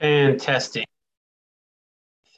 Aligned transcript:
Fantastic. 0.00 0.86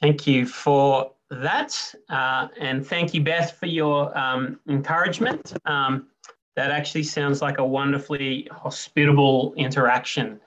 Thank 0.01 0.25
you 0.25 0.45
for 0.45 1.11
that. 1.29 1.95
Uh, 2.09 2.47
and 2.59 2.85
thank 2.85 3.13
you, 3.13 3.21
Beth, 3.21 3.57
for 3.57 3.67
your 3.67 4.17
um, 4.17 4.59
encouragement. 4.67 5.53
Um, 5.65 6.07
that 6.55 6.71
actually 6.71 7.03
sounds 7.03 7.41
like 7.41 7.59
a 7.59 7.65
wonderfully 7.65 8.47
hospitable 8.51 9.53
interaction. 9.55 10.39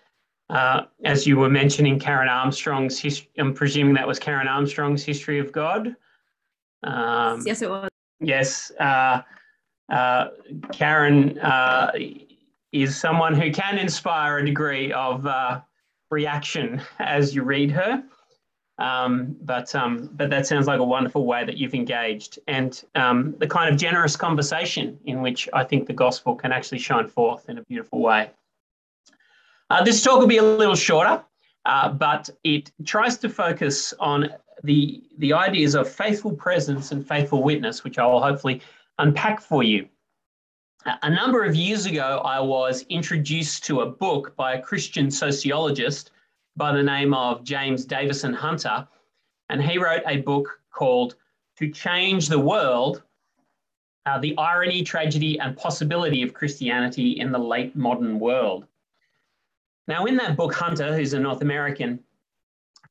Uh, 0.51 0.83
as 1.05 1.27
you 1.27 1.39
were 1.39 1.49
mentioning, 1.49 1.99
Karen 1.99 2.29
Armstrong's 2.29 2.99
history, 2.99 3.31
I'm 3.39 3.55
presuming 3.55 3.95
that 3.95 4.07
was 4.07 4.19
Karen 4.19 4.47
Armstrong's 4.47 5.03
History 5.03 5.39
of 5.39 5.53
God. 5.53 5.97
Um, 6.83 7.43
yes, 7.47 7.63
it 7.63 7.71
was. 7.71 7.89
Yes. 8.21 8.71
Uh, 8.79 9.23
uh 9.89 10.29
Karen 10.73 11.39
uh, 11.39 11.93
is 12.73 12.97
someone 12.97 13.35
who 13.35 13.51
can 13.51 13.79
inspire 13.79 14.39
a 14.39 14.45
degree 14.45 14.93
of 14.93 15.27
uh, 15.27 15.61
reaction 16.15 16.81
as 16.99 17.35
you 17.35 17.43
read 17.43 17.71
her. 17.73 18.03
Um, 18.79 19.37
but 19.43 19.73
um, 19.75 20.11
but 20.15 20.31
that 20.31 20.47
sounds 20.47 20.67
like 20.67 20.81
a 20.81 20.85
wonderful 20.85 21.27
way 21.27 21.45
that 21.45 21.57
you've 21.59 21.75
engaged, 21.75 22.41
and 22.49 22.83
um, 22.97 23.37
the 23.39 23.47
kind 23.47 23.73
of 23.73 23.79
generous 23.79 24.17
conversation 24.17 24.99
in 25.05 25.23
which 25.23 25.49
I 25.53 25.63
think 25.63 25.87
the 25.87 25.93
gospel 25.93 26.35
can 26.35 26.51
actually 26.51 26.81
shine 26.81 27.07
forth 27.07 27.49
in 27.49 27.59
a 27.59 27.63
beautiful 27.63 28.01
way. 28.01 28.31
Uh, 29.71 29.85
this 29.85 30.03
talk 30.03 30.19
will 30.19 30.27
be 30.27 30.39
a 30.39 30.43
little 30.43 30.75
shorter, 30.75 31.23
uh, 31.67 31.89
but 31.91 32.29
it 32.43 32.73
tries 32.85 33.17
to 33.19 33.29
focus 33.29 33.95
on 34.01 34.29
the 34.65 35.05
the 35.19 35.33
ideas 35.33 35.77
of 35.77 35.89
faithful 35.89 36.33
presence 36.33 36.91
and 36.91 37.07
faithful 37.07 37.45
witness, 37.45 37.85
which 37.85 37.99
I 37.99 38.07
will 38.07 38.21
hopefully 38.21 38.61
unpack 38.99 39.41
for 39.41 39.63
you. 39.63 39.89
A 40.87 41.09
number 41.09 41.45
of 41.45 41.55
years 41.55 41.87
ago, 41.87 42.21
I 42.27 42.41
was 42.41 42.85
introduced 42.91 43.65
to 43.65 43.81
a 43.81 43.87
book 43.87 44.37
by 44.37 44.55
a 44.55 44.61
Christian 44.61 45.11
sociologist 45.11 46.11
by 46.57 46.73
the 46.73 46.83
name 46.83 47.15
of 47.15 47.43
James 47.43 47.87
Davison 47.87 48.35
Hunter, 48.35 48.87
and 49.49 49.63
he 49.63 49.79
wrote 49.79 50.03
a 50.07 50.19
book 50.19 50.61
called 50.71 51.15
To 51.57 51.71
Change 51.71 52.29
the 52.29 52.39
World 52.39 53.03
uh, 54.05 54.19
The 54.19 54.37
Irony, 54.37 54.83
Tragedy, 54.83 55.39
and 55.39 55.57
Possibility 55.57 56.23
of 56.23 56.35
Christianity 56.35 57.13
in 57.13 57.33
the 57.33 57.39
Late 57.39 57.75
Modern 57.75 58.21
World. 58.21 58.67
Now, 59.89 60.05
in 60.05 60.17
that 60.19 60.37
book, 60.37 60.53
Hunter, 60.53 60.95
who's 60.95 61.15
a 61.15 61.19
North 61.21 61.41
American, 61.41 61.99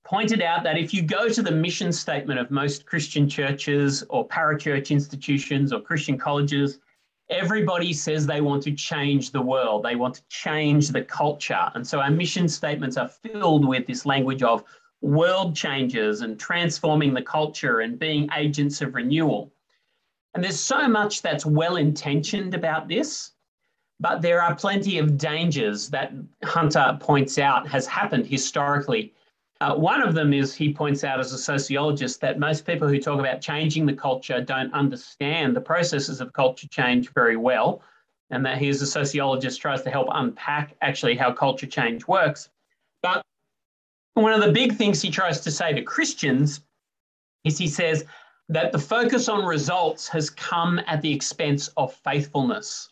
pointed 0.03 0.41
out 0.41 0.63
that 0.63 0.79
if 0.79 0.95
you 0.95 1.03
go 1.03 1.29
to 1.29 1.43
the 1.43 1.51
mission 1.51 1.91
statement 1.91 2.39
of 2.39 2.49
most 2.49 2.87
Christian 2.87 3.29
churches 3.29 4.03
or 4.09 4.27
parachurch 4.27 4.89
institutions 4.89 5.71
or 5.71 5.79
Christian 5.79 6.17
colleges, 6.17 6.79
everybody 7.29 7.93
says 7.93 8.25
they 8.25 8.41
want 8.41 8.63
to 8.63 8.71
change 8.71 9.31
the 9.31 9.41
world, 9.41 9.83
they 9.83 9.95
want 9.95 10.15
to 10.15 10.27
change 10.29 10.89
the 10.89 11.03
culture. 11.03 11.71
And 11.75 11.85
so 11.85 11.99
our 11.99 12.11
mission 12.11 12.47
statements 12.47 12.97
are 12.97 13.07
filled 13.07 13.67
with 13.67 13.87
this 13.87 14.05
language 14.05 14.43
of 14.43 14.63
world 15.01 15.55
changes 15.55 16.21
and 16.21 16.39
transforming 16.39 17.13
the 17.13 17.21
culture 17.21 17.81
and 17.81 17.99
being 17.99 18.29
agents 18.35 18.81
of 18.81 18.95
renewal. 18.95 19.51
And 20.33 20.43
there's 20.43 20.59
so 20.59 20.87
much 20.87 21.21
that's 21.21 21.45
well 21.45 21.75
intentioned 21.75 22.53
about 22.53 22.87
this, 22.87 23.31
but 23.99 24.21
there 24.21 24.41
are 24.41 24.55
plenty 24.55 24.97
of 24.97 25.17
dangers 25.17 25.89
that 25.89 26.13
Hunter 26.43 26.97
points 26.99 27.37
out 27.37 27.67
has 27.67 27.85
happened 27.85 28.25
historically 28.25 29.13
uh, 29.63 29.73
one 29.73 30.01
of 30.01 30.13
them 30.13 30.33
is 30.33 30.53
he 30.53 30.73
points 30.73 31.05
out 31.05 31.21
as 31.21 31.31
a 31.31 31.37
sociologist 31.37 32.19
that 32.19 32.37
most 32.37 32.65
people 32.65 32.85
who 32.85 32.99
talk 32.99 33.17
about 33.17 33.39
changing 33.39 33.85
the 33.85 33.93
culture 33.93 34.41
don't 34.41 34.73
understand 34.73 35.55
the 35.55 35.61
processes 35.61 36.19
of 36.19 36.33
culture 36.33 36.67
change 36.67 37.13
very 37.13 37.37
well, 37.37 37.81
and 38.29 38.45
that 38.45 38.57
he, 38.57 38.67
as 38.67 38.81
a 38.81 38.85
sociologist, 38.85 39.61
tries 39.61 39.81
to 39.83 39.89
help 39.89 40.09
unpack 40.11 40.75
actually 40.81 41.15
how 41.15 41.31
culture 41.31 41.65
change 41.65 42.05
works. 42.09 42.49
But 43.01 43.21
one 44.15 44.33
of 44.33 44.41
the 44.41 44.51
big 44.51 44.75
things 44.75 45.01
he 45.01 45.09
tries 45.09 45.39
to 45.39 45.51
say 45.51 45.71
to 45.71 45.81
Christians 45.81 46.59
is 47.45 47.57
he 47.57 47.67
says 47.67 48.03
that 48.49 48.73
the 48.73 48.79
focus 48.79 49.29
on 49.29 49.45
results 49.45 50.09
has 50.09 50.29
come 50.29 50.81
at 50.87 51.01
the 51.01 51.13
expense 51.13 51.69
of 51.77 51.93
faithfulness. 51.93 52.89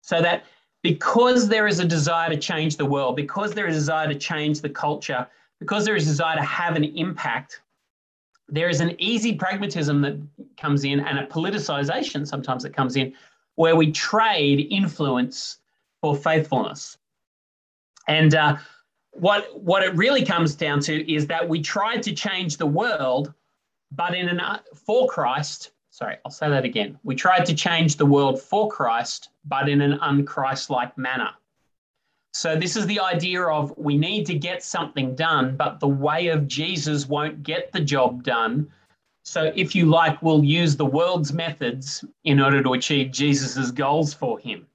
So 0.00 0.22
that 0.22 0.44
because 0.82 1.46
there 1.46 1.66
is 1.66 1.78
a 1.78 1.84
desire 1.84 2.30
to 2.30 2.38
change 2.38 2.78
the 2.78 2.86
world, 2.86 3.16
because 3.16 3.52
there 3.52 3.66
is 3.66 3.76
a 3.76 3.80
desire 3.80 4.08
to 4.08 4.14
change 4.14 4.62
the 4.62 4.70
culture, 4.70 5.26
because 5.64 5.86
there 5.86 5.96
is 5.96 6.04
a 6.04 6.10
desire 6.10 6.36
to 6.36 6.42
have 6.42 6.76
an 6.76 6.84
impact, 6.84 7.62
there 8.48 8.68
is 8.68 8.82
an 8.82 8.94
easy 8.98 9.34
pragmatism 9.34 10.02
that 10.02 10.20
comes 10.58 10.84
in 10.84 11.00
and 11.00 11.18
a 11.18 11.26
politicization 11.26 12.26
sometimes 12.26 12.62
that 12.64 12.74
comes 12.74 12.96
in 12.96 13.14
where 13.54 13.74
we 13.74 13.90
trade 13.90 14.66
influence 14.70 15.60
for 16.02 16.14
faithfulness. 16.14 16.98
And 18.08 18.34
uh, 18.34 18.58
what, 19.12 19.58
what 19.58 19.82
it 19.82 19.94
really 19.96 20.22
comes 20.22 20.54
down 20.54 20.80
to 20.80 21.10
is 21.10 21.26
that 21.28 21.48
we 21.48 21.62
try 21.62 21.96
to 21.96 22.12
change 22.12 22.58
the 22.58 22.66
world, 22.66 23.32
but 23.90 24.14
in 24.14 24.28
an 24.28 24.40
uh, 24.40 24.58
for 24.74 25.08
Christ, 25.08 25.70
sorry, 25.88 26.18
I'll 26.26 26.30
say 26.30 26.50
that 26.50 26.66
again. 26.66 26.98
We 27.04 27.14
tried 27.14 27.46
to 27.46 27.54
change 27.54 27.96
the 27.96 28.04
world 28.04 28.38
for 28.38 28.68
Christ, 28.68 29.30
but 29.46 29.70
in 29.70 29.80
an 29.80 29.98
unchrist-like 30.00 30.98
manner. 30.98 31.30
So, 32.36 32.56
this 32.56 32.74
is 32.74 32.84
the 32.86 32.98
idea 32.98 33.42
of 33.42 33.72
we 33.76 33.96
need 33.96 34.26
to 34.26 34.34
get 34.34 34.64
something 34.64 35.14
done, 35.14 35.56
but 35.56 35.78
the 35.78 35.86
way 35.86 36.26
of 36.26 36.48
Jesus 36.48 37.06
won't 37.06 37.44
get 37.44 37.70
the 37.70 37.78
job 37.78 38.24
done. 38.24 38.68
So, 39.22 39.52
if 39.54 39.76
you 39.76 39.86
like, 39.86 40.20
we'll 40.20 40.42
use 40.42 40.76
the 40.76 40.84
world's 40.84 41.32
methods 41.32 42.04
in 42.24 42.40
order 42.40 42.60
to 42.60 42.72
achieve 42.72 43.12
Jesus's 43.12 43.70
goals 43.70 44.12
for 44.12 44.40
him. 44.40 44.66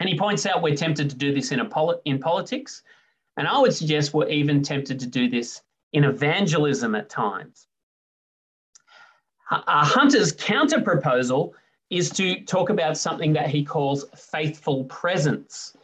And 0.00 0.08
he 0.08 0.18
points 0.18 0.46
out 0.46 0.62
we're 0.62 0.74
tempted 0.74 1.10
to 1.10 1.16
do 1.16 1.34
this 1.34 1.52
in, 1.52 1.64
poli- 1.68 2.00
in 2.06 2.18
politics. 2.18 2.82
And 3.36 3.46
I 3.46 3.58
would 3.58 3.74
suggest 3.74 4.14
we're 4.14 4.28
even 4.28 4.62
tempted 4.62 4.98
to 5.00 5.06
do 5.06 5.28
this 5.28 5.60
in 5.92 6.04
evangelism 6.04 6.94
at 6.94 7.10
times. 7.10 7.66
Uh, 9.50 9.84
Hunter's 9.84 10.32
counter 10.32 10.80
proposal 10.80 11.54
is 11.90 12.08
to 12.10 12.40
talk 12.44 12.70
about 12.70 12.96
something 12.96 13.34
that 13.34 13.50
he 13.50 13.62
calls 13.64 14.06
faithful 14.16 14.84
presence. 14.84 15.76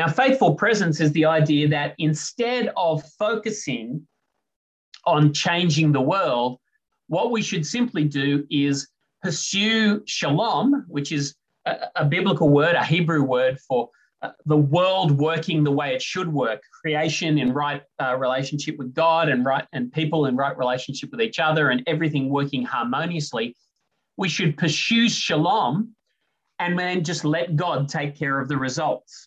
Now, 0.00 0.08
faithful 0.08 0.54
presence 0.54 0.98
is 0.98 1.12
the 1.12 1.26
idea 1.26 1.68
that 1.68 1.94
instead 1.98 2.72
of 2.74 3.04
focusing 3.18 4.06
on 5.04 5.34
changing 5.34 5.92
the 5.92 6.00
world, 6.00 6.58
what 7.08 7.30
we 7.30 7.42
should 7.42 7.66
simply 7.66 8.04
do 8.04 8.46
is 8.50 8.88
pursue 9.22 10.02
shalom, 10.06 10.86
which 10.88 11.12
is 11.12 11.34
a, 11.66 11.88
a 11.96 12.04
biblical 12.06 12.48
word, 12.48 12.76
a 12.76 12.82
Hebrew 12.82 13.22
word 13.22 13.60
for 13.60 13.90
uh, 14.22 14.30
the 14.46 14.56
world 14.56 15.18
working 15.18 15.64
the 15.64 15.70
way 15.70 15.94
it 15.94 16.00
should 16.00 16.32
work, 16.32 16.62
creation 16.80 17.36
in 17.36 17.52
right 17.52 17.82
uh, 18.02 18.16
relationship 18.16 18.78
with 18.78 18.94
God 18.94 19.28
and 19.28 19.44
right 19.44 19.66
and 19.74 19.92
people 19.92 20.24
in 20.24 20.34
right 20.34 20.56
relationship 20.56 21.10
with 21.10 21.20
each 21.20 21.38
other, 21.38 21.68
and 21.68 21.82
everything 21.86 22.30
working 22.30 22.64
harmoniously. 22.64 23.54
We 24.16 24.30
should 24.30 24.56
pursue 24.56 25.10
shalom, 25.10 25.94
and 26.58 26.78
then 26.78 27.04
just 27.04 27.26
let 27.26 27.54
God 27.54 27.90
take 27.90 28.16
care 28.16 28.40
of 28.40 28.48
the 28.48 28.56
results. 28.56 29.26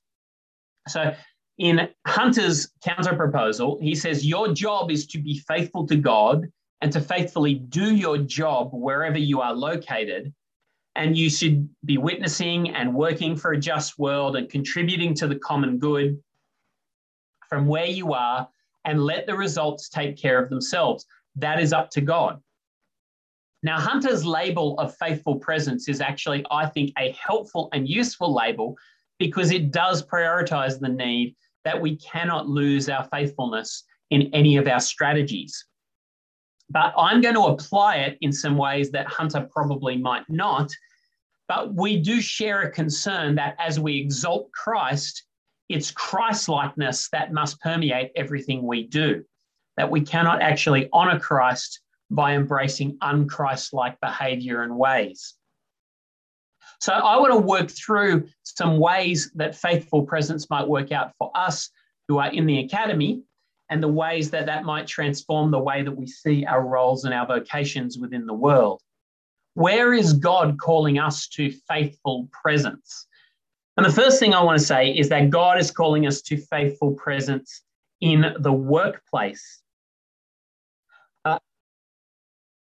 So 0.87 1.13
in 1.57 1.87
Hunter's 2.05 2.71
counter 2.83 3.15
proposal, 3.15 3.79
he 3.81 3.95
says, 3.95 4.25
Your 4.25 4.53
job 4.53 4.91
is 4.91 5.07
to 5.07 5.19
be 5.19 5.39
faithful 5.39 5.87
to 5.87 5.95
God 5.95 6.51
and 6.81 6.91
to 6.91 6.99
faithfully 6.99 7.55
do 7.55 7.95
your 7.95 8.17
job 8.17 8.71
wherever 8.73 9.17
you 9.17 9.41
are 9.41 9.53
located. 9.53 10.33
And 10.95 11.17
you 11.17 11.29
should 11.29 11.67
be 11.85 11.97
witnessing 11.97 12.69
and 12.69 12.93
working 12.93 13.35
for 13.35 13.53
a 13.53 13.59
just 13.59 13.97
world 13.97 14.35
and 14.35 14.49
contributing 14.49 15.13
to 15.15 15.27
the 15.27 15.37
common 15.37 15.79
good 15.79 16.21
from 17.49 17.67
where 17.67 17.85
you 17.85 18.13
are 18.13 18.47
and 18.85 19.03
let 19.03 19.25
the 19.25 19.35
results 19.35 19.89
take 19.89 20.17
care 20.17 20.41
of 20.43 20.49
themselves. 20.49 21.05
That 21.35 21.59
is 21.59 21.73
up 21.73 21.89
to 21.91 22.01
God. 22.01 22.41
Now, 23.63 23.79
Hunter's 23.79 24.25
label 24.25 24.77
of 24.77 24.95
faithful 24.97 25.37
presence 25.37 25.87
is 25.87 26.01
actually, 26.01 26.45
I 26.51 26.65
think, 26.65 26.91
a 26.97 27.13
helpful 27.13 27.69
and 27.71 27.87
useful 27.87 28.33
label 28.33 28.75
because 29.19 29.51
it 29.51 29.71
does 29.71 30.05
prioritize 30.05 30.79
the 30.79 30.89
need 30.89 31.35
that 31.65 31.79
we 31.79 31.95
cannot 31.97 32.47
lose 32.47 32.89
our 32.89 33.07
faithfulness 33.11 33.83
in 34.09 34.29
any 34.33 34.57
of 34.57 34.67
our 34.67 34.79
strategies. 34.79 35.65
But 36.69 36.93
I'm 36.97 37.21
going 37.21 37.35
to 37.35 37.41
apply 37.41 37.97
it 37.97 38.17
in 38.21 38.31
some 38.31 38.57
ways 38.57 38.91
that 38.91 39.07
Hunter 39.07 39.47
probably 39.51 39.97
might 39.97 40.29
not. 40.29 40.71
But 41.47 41.73
we 41.75 41.99
do 41.99 42.21
share 42.21 42.61
a 42.61 42.71
concern 42.71 43.35
that 43.35 43.55
as 43.59 43.79
we 43.79 43.97
exalt 43.97 44.51
Christ, 44.51 45.23
it's 45.69 45.91
Christ 45.91 46.49
likeness 46.49 47.09
that 47.09 47.33
must 47.33 47.59
permeate 47.61 48.11
everything 48.15 48.63
we 48.65 48.87
do, 48.87 49.23
that 49.77 49.89
we 49.89 50.01
cannot 50.01 50.41
actually 50.41 50.89
honor 50.93 51.19
Christ 51.19 51.81
by 52.09 52.33
embracing 52.33 52.97
unchrist 52.99 53.73
like 53.73 53.99
behavior 53.99 54.63
and 54.63 54.77
ways. 54.77 55.35
So 56.83 56.91
I 56.91 57.15
want 57.15 57.31
to 57.31 57.39
work 57.39 57.71
through 57.71 58.27
some 58.43 58.77
ways 58.77 59.31
that 59.35 59.55
faithful 59.55 60.03
presence 60.03 60.49
might 60.49 60.67
work 60.67 60.91
out 60.91 61.13
for 61.17 61.31
us 61.33 61.69
who 62.09 62.17
are 62.17 62.29
in 62.29 62.45
the 62.45 62.59
academy 62.59 63.23
and 63.69 63.81
the 63.81 63.87
ways 63.87 64.29
that 64.31 64.47
that 64.47 64.65
might 64.65 64.85
transform 64.85 65.49
the 65.49 65.59
way 65.59 65.81
that 65.81 65.95
we 65.95 66.05
see 66.05 66.45
our 66.45 66.61
roles 66.61 67.05
and 67.05 67.13
our 67.13 67.25
vocations 67.25 67.97
within 67.97 68.25
the 68.25 68.33
world. 68.33 68.81
Where 69.53 69.93
is 69.93 70.11
God 70.11 70.59
calling 70.59 70.99
us 70.99 71.29
to 71.29 71.53
faithful 71.69 72.27
presence? 72.33 73.07
And 73.77 73.85
the 73.85 73.89
first 73.89 74.19
thing 74.19 74.33
I 74.33 74.43
want 74.43 74.59
to 74.59 74.65
say 74.65 74.89
is 74.89 75.07
that 75.07 75.29
God 75.29 75.57
is 75.61 75.71
calling 75.71 76.05
us 76.05 76.21
to 76.23 76.35
faithful 76.35 76.95
presence 76.95 77.61
in 78.01 78.35
the 78.39 78.51
workplace. 78.51 79.62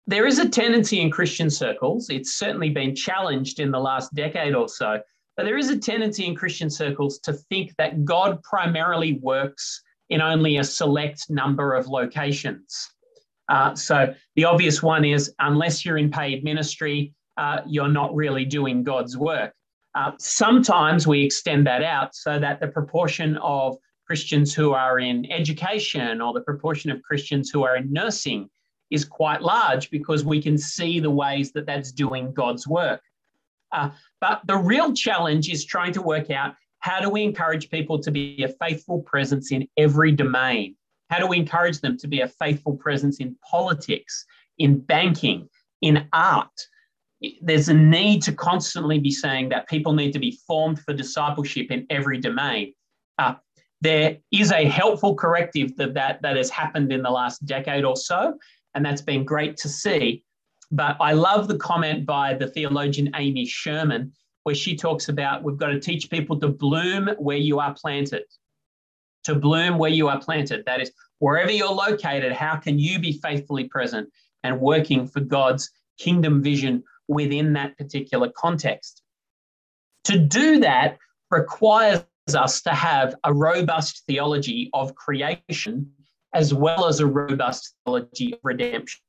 There 0.05 0.25
is 0.25 0.39
a 0.39 0.49
tendency 0.49 0.99
in 0.99 1.09
Christian 1.09 1.49
circles, 1.49 2.09
it's 2.09 2.33
certainly 2.33 2.69
been 2.69 2.95
challenged 2.95 3.59
in 3.59 3.71
the 3.71 3.79
last 3.79 4.13
decade 4.13 4.53
or 4.53 4.67
so, 4.67 4.99
but 5.37 5.43
there 5.45 5.57
is 5.57 5.69
a 5.69 5.77
tendency 5.77 6.25
in 6.25 6.35
Christian 6.35 6.69
circles 6.69 7.19
to 7.19 7.33
think 7.33 7.75
that 7.77 8.05
God 8.05 8.41
primarily 8.43 9.13
works 9.13 9.81
in 10.09 10.21
only 10.21 10.57
a 10.57 10.63
select 10.63 11.29
number 11.29 11.73
of 11.73 11.87
locations. 11.87 12.89
Uh, 13.49 13.73
so 13.75 14.13
the 14.35 14.45
obvious 14.45 14.83
one 14.83 15.05
is 15.05 15.33
unless 15.39 15.85
you're 15.85 15.97
in 15.97 16.11
paid 16.11 16.43
ministry, 16.43 17.13
uh, 17.37 17.61
you're 17.65 17.89
not 17.89 18.13
really 18.13 18.45
doing 18.45 18.83
God's 18.83 19.17
work. 19.17 19.53
Uh, 19.95 20.11
sometimes 20.19 21.07
we 21.07 21.23
extend 21.23 21.65
that 21.67 21.83
out 21.83 22.15
so 22.15 22.39
that 22.39 22.59
the 22.59 22.67
proportion 22.67 23.37
of 23.37 23.77
Christians 24.05 24.53
who 24.53 24.73
are 24.73 24.99
in 24.99 25.31
education 25.31 26.19
or 26.21 26.33
the 26.33 26.41
proportion 26.41 26.91
of 26.91 27.01
Christians 27.01 27.49
who 27.49 27.63
are 27.63 27.77
in 27.77 27.91
nursing 27.91 28.49
is 28.93 29.03
quite 29.03 29.41
large 29.41 29.89
because 29.89 30.23
we 30.23 30.39
can 30.39 30.55
see 30.55 30.99
the 30.99 31.09
ways 31.09 31.51
that 31.51 31.65
that's 31.65 31.91
doing 31.91 32.31
God's 32.31 32.67
work. 32.67 33.01
Uh, 33.71 33.89
but 34.21 34.41
the 34.45 34.55
real 34.55 34.93
challenge 34.93 35.49
is 35.49 35.65
trying 35.65 35.93
to 35.93 36.01
work 36.01 36.29
out 36.29 36.53
how 36.77 36.99
do 37.01 37.09
we 37.09 37.23
encourage 37.23 37.71
people 37.71 37.97
to 37.99 38.11
be 38.11 38.43
a 38.43 38.49
faithful 38.63 39.01
presence 39.01 39.51
in 39.51 39.67
every 39.77 40.11
domain? 40.11 40.75
How 41.09 41.17
do 41.17 41.25
we 41.25 41.37
encourage 41.37 41.81
them 41.81 41.97
to 41.97 42.07
be 42.07 42.21
a 42.21 42.27
faithful 42.27 42.75
presence 42.77 43.19
in 43.19 43.35
politics, 43.49 44.25
in 44.59 44.79
banking, 44.79 45.49
in 45.81 46.07
art? 46.13 46.59
There's 47.41 47.69
a 47.69 47.73
need 47.73 48.21
to 48.23 48.33
constantly 48.33 48.99
be 48.99 49.11
saying 49.11 49.49
that 49.49 49.67
people 49.67 49.93
need 49.93 50.11
to 50.11 50.19
be 50.19 50.37
formed 50.45 50.79
for 50.81 50.93
discipleship 50.93 51.71
in 51.71 51.87
every 51.89 52.19
domain. 52.19 52.73
Uh, 53.17 53.35
there 53.81 54.17
is 54.31 54.51
a 54.51 54.65
helpful 54.65 55.15
corrective 55.15 55.75
that, 55.77 55.93
that 55.95 56.21
that 56.21 56.35
has 56.35 56.49
happened 56.49 56.91
in 56.91 57.01
the 57.01 57.09
last 57.09 57.45
decade 57.45 57.85
or 57.85 57.95
so, 57.95 58.37
and 58.75 58.85
that's 58.85 59.01
been 59.01 59.23
great 59.23 59.57
to 59.57 59.69
see. 59.69 60.23
But 60.71 60.97
I 60.99 61.13
love 61.13 61.47
the 61.47 61.57
comment 61.57 62.05
by 62.05 62.33
the 62.33 62.47
theologian 62.47 63.11
Amy 63.15 63.45
Sherman, 63.45 64.11
where 64.43 64.55
she 64.55 64.75
talks 64.75 65.09
about 65.09 65.43
we've 65.43 65.57
got 65.57 65.67
to 65.67 65.79
teach 65.79 66.09
people 66.09 66.39
to 66.39 66.47
bloom 66.47 67.09
where 67.17 67.37
you 67.37 67.59
are 67.59 67.73
planted. 67.73 68.23
To 69.25 69.35
bloom 69.35 69.77
where 69.77 69.91
you 69.91 70.07
are 70.07 70.19
planted. 70.19 70.65
That 70.65 70.81
is, 70.81 70.91
wherever 71.19 71.51
you're 71.51 71.71
located, 71.71 72.31
how 72.33 72.57
can 72.57 72.79
you 72.79 72.99
be 72.99 73.13
faithfully 73.13 73.65
present 73.65 74.09
and 74.43 74.59
working 74.59 75.07
for 75.07 75.21
God's 75.21 75.69
kingdom 75.97 76.41
vision 76.41 76.83
within 77.07 77.53
that 77.53 77.77
particular 77.77 78.31
context? 78.35 79.01
To 80.05 80.17
do 80.17 80.59
that 80.59 80.97
requires 81.31 82.03
us 82.33 82.61
to 82.61 82.71
have 82.71 83.15
a 83.23 83.33
robust 83.33 84.03
theology 84.07 84.69
of 84.73 84.95
creation 84.95 85.91
as 86.33 86.53
well 86.53 86.85
as 86.85 86.99
a 86.99 87.05
robust 87.05 87.75
theology 87.85 88.33
of 88.33 88.39
redemption. 88.43 89.01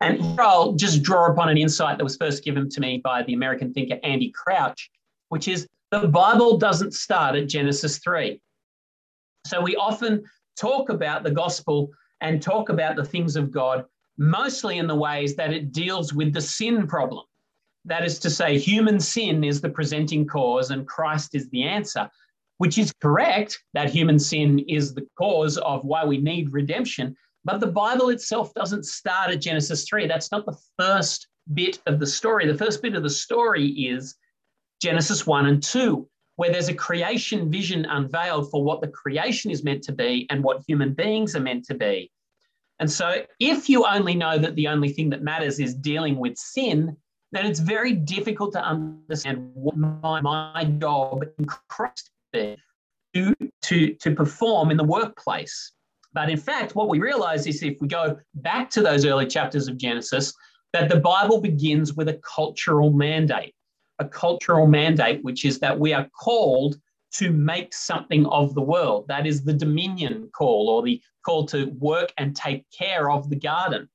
And 0.00 0.20
here 0.20 0.40
I'll 0.40 0.72
just 0.72 1.02
draw 1.02 1.30
upon 1.30 1.48
an 1.48 1.56
insight 1.56 1.98
that 1.98 2.04
was 2.04 2.16
first 2.16 2.44
given 2.44 2.68
to 2.70 2.80
me 2.80 3.00
by 3.02 3.22
the 3.22 3.34
American 3.34 3.72
thinker 3.72 3.98
Andy 4.02 4.32
Crouch, 4.34 4.90
which 5.28 5.48
is 5.48 5.68
the 5.90 6.08
Bible 6.08 6.58
doesn't 6.58 6.94
start 6.94 7.36
at 7.36 7.48
Genesis 7.48 7.98
3. 7.98 8.40
So 9.46 9.60
we 9.60 9.76
often 9.76 10.24
talk 10.58 10.88
about 10.88 11.22
the 11.22 11.30
gospel 11.30 11.90
and 12.20 12.42
talk 12.42 12.68
about 12.68 12.96
the 12.96 13.04
things 13.04 13.36
of 13.36 13.50
God 13.50 13.84
mostly 14.18 14.78
in 14.78 14.86
the 14.86 14.94
ways 14.94 15.36
that 15.36 15.52
it 15.52 15.72
deals 15.72 16.12
with 16.12 16.32
the 16.32 16.40
sin 16.40 16.86
problem. 16.86 17.24
That 17.84 18.04
is 18.04 18.18
to 18.20 18.30
say, 18.30 18.58
human 18.58 19.00
sin 19.00 19.42
is 19.42 19.60
the 19.60 19.70
presenting 19.70 20.26
cause 20.26 20.70
and 20.70 20.86
Christ 20.86 21.34
is 21.34 21.48
the 21.50 21.64
answer, 21.64 22.08
which 22.62 22.78
is 22.78 22.94
correct 23.02 23.60
that 23.74 23.90
human 23.90 24.20
sin 24.20 24.60
is 24.68 24.94
the 24.94 25.04
cause 25.18 25.58
of 25.58 25.84
why 25.84 26.04
we 26.04 26.16
need 26.16 26.52
redemption. 26.52 27.12
But 27.44 27.58
the 27.58 27.66
Bible 27.66 28.10
itself 28.10 28.54
doesn't 28.54 28.86
start 28.86 29.32
at 29.32 29.40
Genesis 29.40 29.84
3. 29.88 30.06
That's 30.06 30.30
not 30.30 30.46
the 30.46 30.56
first 30.78 31.26
bit 31.54 31.80
of 31.86 31.98
the 31.98 32.06
story. 32.06 32.46
The 32.46 32.56
first 32.56 32.80
bit 32.80 32.94
of 32.94 33.02
the 33.02 33.10
story 33.10 33.66
is 33.66 34.14
Genesis 34.80 35.26
1 35.26 35.46
and 35.46 35.60
2, 35.60 36.08
where 36.36 36.52
there's 36.52 36.68
a 36.68 36.74
creation 36.74 37.50
vision 37.50 37.84
unveiled 37.84 38.48
for 38.48 38.62
what 38.62 38.80
the 38.80 38.86
creation 38.86 39.50
is 39.50 39.64
meant 39.64 39.82
to 39.82 39.92
be 39.92 40.28
and 40.30 40.44
what 40.44 40.62
human 40.68 40.94
beings 40.94 41.34
are 41.34 41.40
meant 41.40 41.64
to 41.64 41.74
be. 41.74 42.12
And 42.78 42.88
so, 42.88 43.26
if 43.40 43.68
you 43.68 43.84
only 43.84 44.14
know 44.14 44.38
that 44.38 44.54
the 44.54 44.68
only 44.68 44.90
thing 44.90 45.10
that 45.10 45.24
matters 45.24 45.58
is 45.58 45.74
dealing 45.74 46.16
with 46.16 46.38
sin, 46.38 46.96
then 47.32 47.44
it's 47.44 47.58
very 47.58 47.92
difficult 47.92 48.52
to 48.52 48.62
understand 48.62 49.50
what 49.54 49.76
my, 49.76 50.20
my 50.20 50.64
job 50.78 51.24
in 51.40 51.46
Christ 51.46 52.12
is 52.32 52.58
to, 53.14 53.34
to, 53.62 53.94
to 53.94 54.14
perform 54.14 54.70
in 54.70 54.76
the 54.76 54.84
workplace. 54.84 55.72
But 56.12 56.30
in 56.30 56.38
fact, 56.38 56.74
what 56.74 56.88
we 56.88 57.00
realize 57.00 57.46
is 57.46 57.62
if 57.62 57.80
we 57.80 57.88
go 57.88 58.18
back 58.34 58.70
to 58.70 58.82
those 58.82 59.04
early 59.04 59.26
chapters 59.26 59.68
of 59.68 59.78
Genesis, 59.78 60.34
that 60.72 60.88
the 60.88 61.00
Bible 61.00 61.40
begins 61.40 61.94
with 61.94 62.08
a 62.08 62.20
cultural 62.22 62.92
mandate, 62.92 63.54
a 63.98 64.06
cultural 64.06 64.66
mandate, 64.66 65.22
which 65.22 65.44
is 65.44 65.58
that 65.60 65.78
we 65.78 65.92
are 65.92 66.08
called 66.18 66.76
to 67.12 67.30
make 67.30 67.74
something 67.74 68.26
of 68.26 68.54
the 68.54 68.62
world. 68.62 69.06
That 69.08 69.26
is 69.26 69.44
the 69.44 69.52
dominion 69.52 70.30
call 70.34 70.68
or 70.70 70.82
the 70.82 71.00
call 71.24 71.46
to 71.46 71.66
work 71.78 72.12
and 72.16 72.34
take 72.34 72.64
care 72.70 73.10
of 73.10 73.28
the 73.28 73.36
garden. 73.36 73.88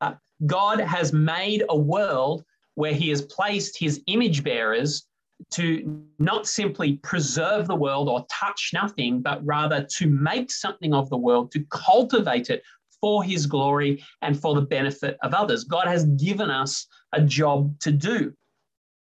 Uh, 0.00 0.14
God 0.46 0.80
has 0.80 1.12
made 1.12 1.64
a 1.68 1.76
world 1.76 2.44
where 2.74 2.92
he 2.92 3.08
has 3.10 3.22
placed 3.22 3.78
his 3.78 4.02
image 4.06 4.42
bearers 4.42 5.06
to 5.50 6.04
not 6.18 6.46
simply 6.46 6.96
preserve 7.02 7.66
the 7.66 7.74
world 7.74 8.08
or 8.08 8.26
touch 8.30 8.70
nothing, 8.72 9.22
but 9.22 9.44
rather 9.44 9.86
to 9.96 10.08
make 10.08 10.50
something 10.50 10.94
of 10.94 11.08
the 11.10 11.16
world, 11.16 11.50
to 11.52 11.64
cultivate 11.70 12.50
it 12.50 12.62
for 13.00 13.24
his 13.24 13.46
glory 13.46 14.02
and 14.22 14.38
for 14.38 14.54
the 14.54 14.60
benefit 14.60 15.16
of 15.22 15.32
others. 15.32 15.64
God 15.64 15.86
has 15.86 16.04
given 16.04 16.50
us 16.50 16.86
a 17.12 17.20
job 17.20 17.78
to 17.80 17.90
do. 17.92 18.32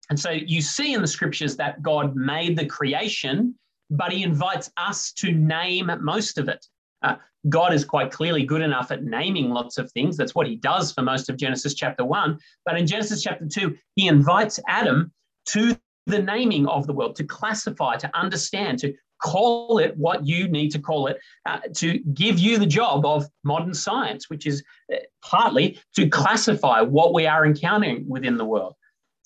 And 0.10 0.20
so 0.20 0.30
you 0.30 0.62
see 0.62 0.94
in 0.94 1.02
the 1.02 1.08
scriptures 1.08 1.56
that 1.58 1.82
God 1.82 2.16
made 2.16 2.58
the 2.58 2.66
creation, 2.66 3.56
but 3.90 4.12
he 4.12 4.24
invites 4.24 4.70
us 4.78 5.12
to 5.14 5.32
name 5.32 5.90
most 6.02 6.38
of 6.38 6.48
it. 6.48 6.66
Uh, 7.02 7.16
God 7.50 7.74
is 7.74 7.86
quite 7.86 8.12
clearly 8.12 8.44
good 8.44 8.62
enough 8.62 8.92
at 8.92 9.04
naming 9.04 9.50
lots 9.50 9.78
of 9.78 9.92
things. 9.92 10.18
That's 10.18 10.36
what 10.36 10.48
he 10.48 10.56
does 10.58 10.92
for 10.92 11.02
most 11.02 11.30
of 11.30 11.38
Genesis 11.38 11.74
chapter 11.74 12.04
one. 12.04 12.40
But 12.66 12.78
in 12.78 12.88
Genesis 12.88 13.24
chapter 13.24 13.48
two, 13.48 13.76
he 13.96 14.08
invites 14.08 14.60
Adam 14.68 15.12
to 15.50 15.78
the 16.06 16.22
naming 16.22 16.68
of 16.68 16.88
the 16.88 16.94
world, 16.94 17.16
to 17.18 17.24
classify, 17.24 17.96
to 17.98 18.18
understand, 18.18 18.80
to 18.80 18.94
call 19.22 19.80
it 19.80 19.96
what 19.98 20.26
you 20.26 20.48
need 20.48 20.70
to 20.72 20.80
call 20.80 21.08
it, 21.08 21.18
uh, 21.46 21.60
to 21.74 22.00
give 22.14 22.38
you 22.38 22.58
the 22.58 22.66
job 22.66 23.06
of 23.06 23.26
modern 23.44 23.74
science, 23.74 24.30
which 24.30 24.46
is 24.46 24.64
uh, 24.94 24.98
partly 25.24 25.80
to 25.96 26.08
classify 26.08 26.82
what 26.82 27.14
we 27.14 27.26
are 27.26 27.46
encountering 27.46 28.08
within 28.08 28.38
the 28.38 28.46
world. 28.46 28.76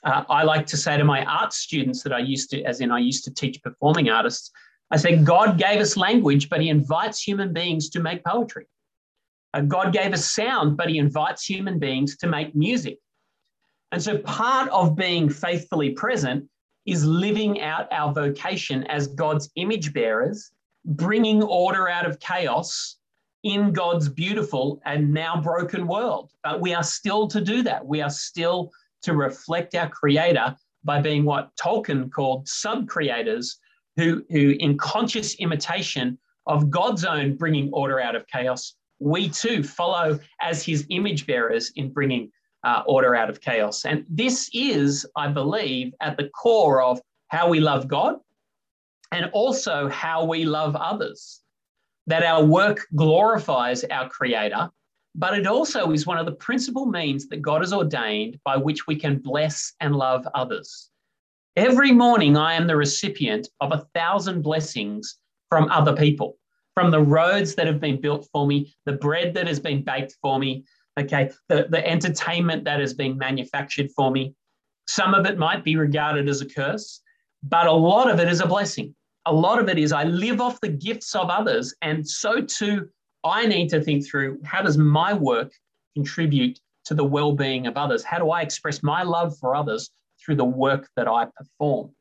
Uh, 0.03 0.23
I 0.29 0.43
like 0.43 0.65
to 0.67 0.77
say 0.77 0.95
to 0.97 1.03
my 1.03 1.25
art 1.25 1.51
students 1.53 2.03
that 2.03 2.13
I 2.13 2.19
used 2.19 2.49
to, 2.51 2.63
as 2.63 2.79
in 2.79 2.91
I 2.91 2.99
used 2.99 3.25
to 3.25 3.33
teach 3.33 3.61
performing 3.61 4.09
artists, 4.09 4.51
I 4.91 4.97
say, 4.97 5.17
God 5.17 5.57
gave 5.57 5.81
us 5.81 5.97
language, 5.97 6.49
but 6.49 6.61
he 6.61 6.69
invites 6.69 7.21
human 7.21 7.53
beings 7.53 7.89
to 7.89 7.99
make 7.99 8.23
poetry. 8.23 8.65
Uh, 9.53 9.61
God 9.61 9.91
gave 9.91 10.13
us 10.13 10.31
sound, 10.31 10.77
but 10.77 10.89
he 10.89 10.97
invites 10.97 11.45
human 11.45 11.79
beings 11.79 12.17
to 12.17 12.27
make 12.27 12.55
music. 12.55 12.97
And 13.91 14.01
so 14.01 14.19
part 14.19 14.69
of 14.69 14.95
being 14.95 15.29
faithfully 15.29 15.91
present 15.91 16.47
is 16.85 17.05
living 17.05 17.61
out 17.61 17.87
our 17.91 18.13
vocation 18.13 18.83
as 18.85 19.07
God's 19.07 19.49
image 19.55 19.93
bearers, 19.93 20.51
bringing 20.85 21.43
order 21.43 21.87
out 21.87 22.05
of 22.05 22.19
chaos 22.19 22.97
in 23.43 23.71
God's 23.71 24.09
beautiful 24.09 24.81
and 24.85 25.13
now 25.13 25.39
broken 25.41 25.87
world. 25.87 26.31
But 26.43 26.61
we 26.61 26.73
are 26.73 26.83
still 26.83 27.27
to 27.27 27.41
do 27.41 27.63
that. 27.63 27.85
We 27.85 28.01
are 28.01 28.09
still 28.09 28.71
to 29.03 29.13
reflect 29.13 29.75
our 29.75 29.89
Creator 29.89 30.55
by 30.83 31.01
being 31.01 31.25
what 31.25 31.51
Tolkien 31.55 32.11
called 32.11 32.47
sub 32.47 32.87
creators, 32.87 33.59
who, 33.95 34.23
who, 34.29 34.55
in 34.59 34.77
conscious 34.77 35.35
imitation 35.35 36.17
of 36.47 36.69
God's 36.69 37.05
own 37.05 37.35
bringing 37.35 37.69
order 37.71 37.99
out 37.99 38.15
of 38.15 38.25
chaos, 38.27 38.75
we 38.99 39.29
too 39.29 39.63
follow 39.63 40.19
as 40.41 40.63
his 40.63 40.85
image 40.89 41.25
bearers 41.25 41.71
in 41.75 41.91
bringing 41.91 42.31
uh, 42.63 42.83
order 42.87 43.15
out 43.15 43.29
of 43.29 43.41
chaos. 43.41 43.85
And 43.85 44.05
this 44.09 44.49
is, 44.53 45.05
I 45.15 45.27
believe, 45.27 45.93
at 46.01 46.17
the 46.17 46.29
core 46.29 46.81
of 46.81 47.01
how 47.27 47.47
we 47.49 47.59
love 47.59 47.87
God 47.87 48.15
and 49.11 49.29
also 49.33 49.89
how 49.89 50.25
we 50.25 50.45
love 50.45 50.75
others. 50.75 51.41
That 52.07 52.23
our 52.23 52.43
work 52.43 52.87
glorifies 52.95 53.83
our 53.83 54.09
Creator, 54.09 54.69
but 55.15 55.37
it 55.37 55.45
also 55.45 55.91
is 55.91 56.07
one 56.07 56.17
of 56.17 56.25
the 56.25 56.31
principal 56.33 56.85
means 56.85 57.27
that 57.27 57.41
God 57.41 57.61
has 57.61 57.71
ordained 57.71 58.39
by 58.43 58.57
which 58.57 58.87
we 58.87 58.95
can 58.95 59.19
bless 59.19 59.73
and 59.79 59.95
love 59.95 60.27
others. 60.33 60.89
Every 61.55 61.91
morning, 61.91 62.37
I 62.37 62.53
am 62.53 62.67
the 62.67 62.75
recipient 62.75 63.49
of 63.61 63.71
a 63.71 63.85
thousand 63.93 64.41
blessings 64.41 65.17
from 65.49 65.69
other 65.69 65.95
people, 65.95 66.37
from 66.73 66.89
the 66.89 67.01
roads 67.01 67.55
that 67.55 67.67
have 67.67 67.79
been 67.79 67.99
built 67.99 68.27
for 68.31 68.47
me, 68.47 68.73
the 68.85 68.93
bread 68.93 69.33
that 69.33 69.47
has 69.47 69.59
been 69.59 69.83
baked 69.83 70.15
for 70.21 70.39
me, 70.39 70.63
okay, 70.99 71.31
the, 71.47 71.67
the 71.69 71.85
entertainment 71.87 72.63
that 72.65 72.79
has 72.79 72.93
been 72.93 73.17
manufactured 73.17 73.89
for 73.95 74.11
me. 74.11 74.33
Some 74.87 75.13
of 75.13 75.25
it 75.25 75.37
might 75.37 75.63
be 75.63 75.75
regarded 75.75 76.27
as 76.27 76.41
a 76.41 76.45
curse, 76.45 77.01
but 77.43 77.67
a 77.67 77.71
lot 77.71 78.09
of 78.09 78.19
it 78.19 78.27
is 78.27 78.41
a 78.41 78.47
blessing. 78.47 78.95
a 79.25 79.33
lot 79.33 79.59
of 79.59 79.69
it 79.69 79.77
is 79.77 79.91
I 79.91 80.05
live 80.05 80.41
off 80.41 80.59
the 80.61 80.69
gifts 80.69 81.15
of 81.15 81.29
others. 81.29 81.73
And 81.81 82.07
so 82.07 82.41
too, 82.41 82.89
I 83.23 83.45
need 83.45 83.69
to 83.69 83.81
think 83.81 84.07
through 84.07 84.39
how 84.43 84.61
does 84.61 84.77
my 84.77 85.13
work 85.13 85.51
contribute 85.95 86.59
to 86.85 86.93
the 86.95 87.03
well 87.03 87.33
being 87.33 87.67
of 87.67 87.77
others? 87.77 88.03
How 88.03 88.17
do 88.17 88.31
I 88.31 88.41
express 88.41 88.81
my 88.81 89.03
love 89.03 89.37
for 89.37 89.55
others 89.55 89.91
through 90.23 90.35
the 90.35 90.45
work 90.45 90.89
that 90.95 91.07
I 91.07 91.27
perform? 91.37 91.91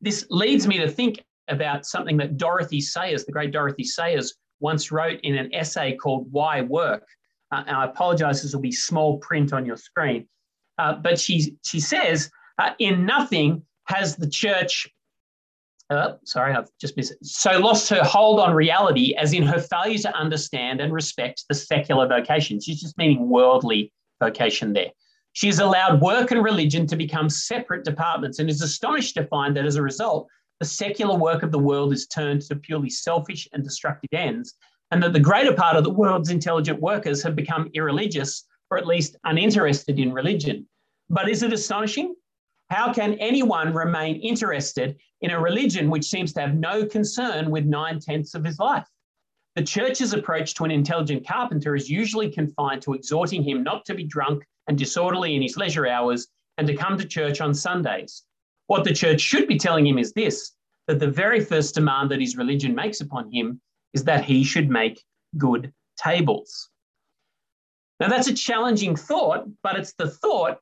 This 0.00 0.26
leads 0.30 0.66
me 0.66 0.78
to 0.78 0.88
think 0.88 1.22
about 1.48 1.84
something 1.84 2.16
that 2.18 2.36
Dorothy 2.36 2.80
Sayers, 2.80 3.24
the 3.24 3.32
great 3.32 3.52
Dorothy 3.52 3.84
Sayers, 3.84 4.34
once 4.60 4.90
wrote 4.90 5.20
in 5.22 5.36
an 5.36 5.52
essay 5.54 5.96
called 5.96 6.26
Why 6.30 6.62
Work. 6.62 7.06
Uh, 7.54 7.64
and 7.66 7.76
I 7.76 7.84
apologize, 7.84 8.42
this 8.42 8.52
will 8.52 8.60
be 8.60 8.72
small 8.72 9.18
print 9.18 9.52
on 9.52 9.64
your 9.64 9.76
screen. 9.76 10.26
Uh, 10.78 10.94
but 10.94 11.20
she, 11.20 11.56
she 11.64 11.78
says, 11.78 12.30
uh, 12.58 12.70
in 12.78 13.06
nothing 13.06 13.62
has 13.84 14.16
the 14.16 14.28
church 14.28 14.88
uh, 15.90 16.14
sorry, 16.24 16.54
I've 16.54 16.70
just 16.80 16.96
missed 16.96 17.12
it. 17.12 17.18
So 17.22 17.58
lost 17.58 17.90
her 17.90 18.02
hold 18.02 18.40
on 18.40 18.54
reality, 18.54 19.14
as 19.16 19.34
in 19.34 19.42
her 19.42 19.60
failure 19.60 19.98
to 19.98 20.16
understand 20.16 20.80
and 20.80 20.92
respect 20.92 21.44
the 21.48 21.54
secular 21.54 22.08
vocation. 22.08 22.58
She's 22.58 22.80
just 22.80 22.96
meaning 22.96 23.28
worldly 23.28 23.92
vocation 24.18 24.72
there. 24.72 24.90
She 25.34 25.46
has 25.48 25.58
allowed 25.58 26.00
work 26.00 26.30
and 26.30 26.42
religion 26.42 26.86
to 26.86 26.96
become 26.96 27.28
separate 27.28 27.84
departments 27.84 28.38
and 28.38 28.48
is 28.48 28.62
astonished 28.62 29.14
to 29.16 29.26
find 29.26 29.54
that 29.56 29.66
as 29.66 29.76
a 29.76 29.82
result, 29.82 30.26
the 30.58 30.66
secular 30.66 31.18
work 31.18 31.42
of 31.42 31.52
the 31.52 31.58
world 31.58 31.92
is 31.92 32.06
turned 32.06 32.40
to 32.42 32.56
purely 32.56 32.88
selfish 32.88 33.46
and 33.52 33.62
destructive 33.62 34.10
ends, 34.12 34.54
and 34.94 35.02
that 35.02 35.12
the 35.12 35.18
greater 35.18 35.52
part 35.52 35.74
of 35.74 35.82
the 35.82 35.90
world's 35.90 36.30
intelligent 36.30 36.80
workers 36.80 37.20
have 37.20 37.34
become 37.34 37.68
irreligious 37.74 38.44
or 38.70 38.78
at 38.78 38.86
least 38.86 39.16
uninterested 39.24 39.98
in 39.98 40.12
religion. 40.12 40.64
But 41.10 41.28
is 41.28 41.42
it 41.42 41.52
astonishing? 41.52 42.14
How 42.70 42.92
can 42.92 43.14
anyone 43.14 43.74
remain 43.74 44.20
interested 44.20 44.96
in 45.20 45.32
a 45.32 45.40
religion 45.40 45.90
which 45.90 46.04
seems 46.04 46.32
to 46.34 46.42
have 46.42 46.54
no 46.54 46.86
concern 46.86 47.50
with 47.50 47.64
nine 47.64 47.98
tenths 47.98 48.36
of 48.36 48.44
his 48.44 48.60
life? 48.60 48.86
The 49.56 49.64
church's 49.64 50.12
approach 50.12 50.54
to 50.54 50.64
an 50.64 50.70
intelligent 50.70 51.26
carpenter 51.26 51.74
is 51.74 51.90
usually 51.90 52.30
confined 52.30 52.82
to 52.82 52.94
exhorting 52.94 53.42
him 53.42 53.64
not 53.64 53.84
to 53.86 53.94
be 53.94 54.04
drunk 54.04 54.44
and 54.68 54.78
disorderly 54.78 55.34
in 55.34 55.42
his 55.42 55.56
leisure 55.56 55.88
hours 55.88 56.28
and 56.56 56.68
to 56.68 56.76
come 56.76 56.96
to 56.98 57.04
church 57.04 57.40
on 57.40 57.52
Sundays. 57.52 58.22
What 58.68 58.84
the 58.84 58.94
church 58.94 59.20
should 59.20 59.48
be 59.48 59.58
telling 59.58 59.88
him 59.88 59.98
is 59.98 60.12
this 60.12 60.52
that 60.86 61.00
the 61.00 61.10
very 61.10 61.40
first 61.40 61.74
demand 61.74 62.12
that 62.12 62.20
his 62.20 62.36
religion 62.36 62.76
makes 62.76 63.00
upon 63.00 63.32
him 63.32 63.60
is 63.94 64.04
that 64.04 64.24
he 64.24 64.44
should 64.44 64.68
make 64.68 65.02
good 65.38 65.72
tables. 65.96 66.68
Now, 68.00 68.08
that's 68.08 68.28
a 68.28 68.34
challenging 68.34 68.96
thought, 68.96 69.46
but 69.62 69.76
it's 69.76 69.94
the 69.94 70.10
thought 70.10 70.58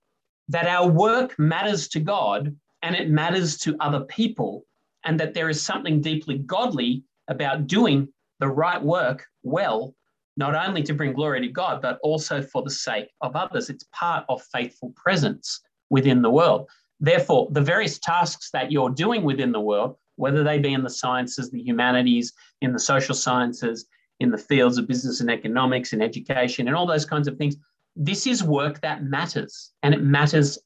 that 0.49 0.67
our 0.67 0.87
work 0.87 1.39
matters 1.39 1.89
to 1.89 2.01
God 2.01 2.55
and 2.83 2.95
it 2.95 3.09
matters 3.09 3.57
to 3.59 3.77
other 3.81 4.01
people, 4.01 4.65
and 5.05 5.19
that 5.19 5.35
there 5.35 5.49
is 5.49 5.63
something 5.63 6.01
deeply 6.01 6.39
godly 6.39 7.05
about 7.29 7.67
doing 7.67 8.09
the 8.41 8.49
right 8.49 8.83
work 8.83 9.25
well, 9.43 9.95
not 10.37 10.55
only 10.55 10.83
to 10.83 10.93
bring 10.93 11.13
glory 11.13 11.41
to 11.41 11.49
God, 11.49 11.81
but 11.81 11.99
also 12.03 12.43
for 12.43 12.63
the 12.63 12.71
sake 12.71 13.09
of 13.21 13.37
others. 13.37 13.71
It's 13.71 13.85
part 13.93 14.25
of 14.29 14.43
faithful 14.53 14.93
presence 14.97 15.61
within 15.91 16.23
the 16.23 16.31
world. 16.31 16.69
Therefore, 16.99 17.49
the 17.53 17.61
various 17.61 17.99
tasks 17.99 18.51
that 18.53 18.73
you're 18.73 18.91
doing 18.91 19.23
within 19.23 19.53
the 19.53 19.61
world, 19.61 19.97
whether 20.23 20.45
they 20.45 20.57
be 20.57 20.73
in 20.73 20.85
the 20.85 20.89
sciences, 20.89 21.51
the 21.51 21.61
humanities, 21.61 22.33
in 22.61 22.73
the 22.73 22.79
social 22.79 23.13
sciences, 23.13 23.87
in 24.21 24.31
the 24.31 24.39
fields 24.39 24.79
of 24.79 24.87
business 24.87 25.21
and 25.21 25.29
economics 25.29 25.93
and 25.93 26.01
education, 26.01 26.69
and 26.69 26.77
all 26.77 26.87
those 26.87 27.05
kinds 27.05 27.27
of 27.27 27.37
things, 27.37 27.57
this 27.97 28.25
is 28.29 28.45
work 28.45 28.81
that 28.83 29.03
matters. 29.03 29.73
And 29.83 29.93
it 29.93 30.01
matters 30.01 30.61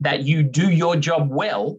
that 0.00 0.24
you 0.24 0.42
do 0.42 0.70
your 0.70 0.94
job 0.96 1.30
well 1.30 1.78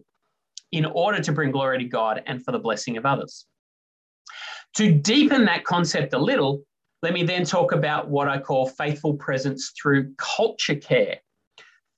in 0.72 0.84
order 0.84 1.20
to 1.22 1.30
bring 1.30 1.52
glory 1.52 1.78
to 1.78 1.84
God 1.84 2.20
and 2.26 2.44
for 2.44 2.50
the 2.50 2.58
blessing 2.58 2.96
of 2.96 3.06
others. 3.06 3.46
To 4.78 4.90
deepen 4.92 5.44
that 5.44 5.62
concept 5.62 6.14
a 6.14 6.18
little, 6.18 6.62
let 7.04 7.12
me 7.12 7.22
then 7.22 7.44
talk 7.44 7.70
about 7.70 8.08
what 8.08 8.26
I 8.26 8.40
call 8.40 8.66
faithful 8.66 9.14
presence 9.14 9.72
through 9.80 10.12
culture 10.16 10.74
care. 10.74 11.18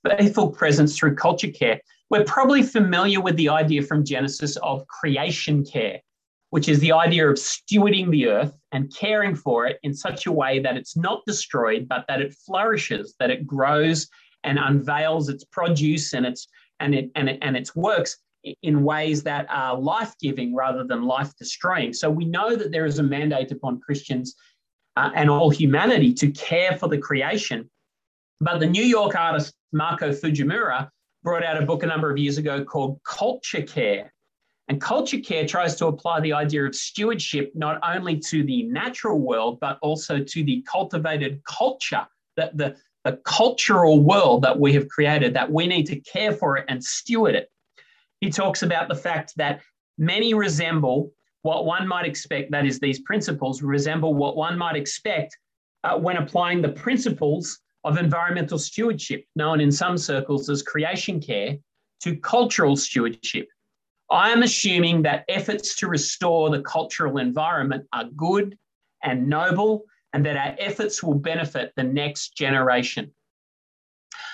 Faithful 0.07 0.51
presence 0.51 0.95
through 0.95 1.15
culture 1.15 1.49
care. 1.49 1.81
We're 2.09 2.23
probably 2.23 2.63
familiar 2.63 3.19
with 3.19 3.35
the 3.35 3.49
idea 3.49 3.81
from 3.81 4.05
Genesis 4.05 4.55
of 4.57 4.87
creation 4.87 5.65
care 5.65 6.01
which 6.49 6.69
is 6.69 6.79
the 6.79 6.91
idea 6.91 7.29
of 7.29 7.35
stewarding 7.35 8.09
the 8.09 8.27
earth 8.27 8.57
and 8.71 8.93
caring 8.95 9.35
for 9.35 9.65
it 9.65 9.79
in 9.83 9.93
such 9.93 10.25
a 10.25 10.31
way 10.31 10.59
that 10.59 10.77
it's 10.77 10.95
not 10.95 11.25
destroyed, 11.25 11.87
but 11.87 12.05
that 12.07 12.21
it 12.21 12.33
flourishes, 12.33 13.15
that 13.19 13.29
it 13.29 13.45
grows 13.45 14.07
and 14.43 14.57
unveils 14.57 15.29
its 15.29 15.43
produce 15.43 16.13
and 16.13 16.25
its 16.25 16.47
and 16.79 16.95
it 16.95 17.11
and 17.15 17.29
it, 17.29 17.39
and 17.41 17.57
its 17.57 17.75
works 17.75 18.17
in 18.61 18.83
ways 18.83 19.23
that 19.23 19.45
are 19.49 19.77
life-giving 19.77 20.55
rather 20.55 20.85
than 20.85 21.03
life-destroying. 21.03 21.91
So 21.91 22.09
we 22.09 22.23
know 22.23 22.55
that 22.55 22.71
there 22.71 22.85
is 22.85 22.99
a 22.99 23.03
mandate 23.03 23.51
upon 23.51 23.81
Christians 23.81 24.35
uh, 24.95 25.09
and 25.15 25.29
all 25.29 25.49
humanity 25.49 26.13
to 26.13 26.31
care 26.31 26.77
for 26.77 26.87
the 26.87 26.97
creation. 26.97 27.69
But 28.39 28.59
the 28.59 28.67
New 28.67 28.83
York 28.83 29.15
artist 29.15 29.53
Mako 29.73 30.11
Fujimura 30.11 30.89
brought 31.27 31.43
out 31.43 31.61
a 31.61 31.65
book 31.65 31.83
a 31.83 31.85
number 31.85 32.09
of 32.09 32.17
years 32.17 32.37
ago 32.37 32.63
called 32.63 33.01
Culture 33.03 33.61
Care 33.61 34.13
and 34.69 34.79
culture 34.79 35.19
care 35.19 35.45
tries 35.45 35.75
to 35.75 35.87
apply 35.87 36.21
the 36.21 36.31
idea 36.31 36.65
of 36.65 36.73
stewardship 36.73 37.51
not 37.53 37.79
only 37.83 38.17
to 38.19 38.43
the 38.43 38.63
natural 38.63 39.19
world, 39.19 39.59
but 39.59 39.77
also 39.81 40.19
to 40.23 40.43
the 40.45 40.63
cultivated 40.69 41.41
culture, 41.43 42.05
that 42.37 42.55
the, 42.55 42.77
the 43.03 43.19
cultural 43.25 44.01
world 44.01 44.41
that 44.41 44.57
we 44.57 44.71
have 44.71 44.87
created, 44.87 45.33
that 45.33 45.51
we 45.51 45.67
need 45.67 45.85
to 45.87 45.99
care 45.99 46.31
for 46.31 46.55
it 46.55 46.65
and 46.69 46.81
steward 46.81 47.35
it. 47.35 47.49
He 48.21 48.29
talks 48.29 48.63
about 48.63 48.87
the 48.87 48.95
fact 48.95 49.33
that 49.35 49.59
many 49.97 50.33
resemble 50.33 51.11
what 51.41 51.65
one 51.65 51.85
might 51.85 52.05
expect, 52.05 52.51
that 52.51 52.65
is, 52.65 52.79
these 52.79 53.01
principles 53.01 53.61
resemble 53.61 54.13
what 54.13 54.37
one 54.37 54.57
might 54.57 54.75
expect 54.77 55.37
uh, 55.83 55.97
when 55.97 56.17
applying 56.17 56.61
the 56.61 56.69
principles 56.69 57.59
of 57.83 57.97
environmental 57.97 58.59
stewardship, 58.59 59.25
known 59.35 59.61
in 59.61 59.71
some 59.71 59.97
circles 59.97 60.49
as 60.49 60.61
creation 60.61 61.19
care, 61.19 61.57
to 62.01 62.15
cultural 62.17 62.75
stewardship. 62.75 63.47
I 64.09 64.29
am 64.29 64.43
assuming 64.43 65.01
that 65.03 65.25
efforts 65.27 65.75
to 65.77 65.87
restore 65.87 66.49
the 66.49 66.61
cultural 66.61 67.17
environment 67.17 67.85
are 67.93 68.05
good 68.15 68.57
and 69.03 69.27
noble, 69.27 69.83
and 70.13 70.25
that 70.25 70.37
our 70.37 70.55
efforts 70.59 71.03
will 71.03 71.15
benefit 71.15 71.73
the 71.75 71.83
next 71.83 72.35
generation. 72.35 73.11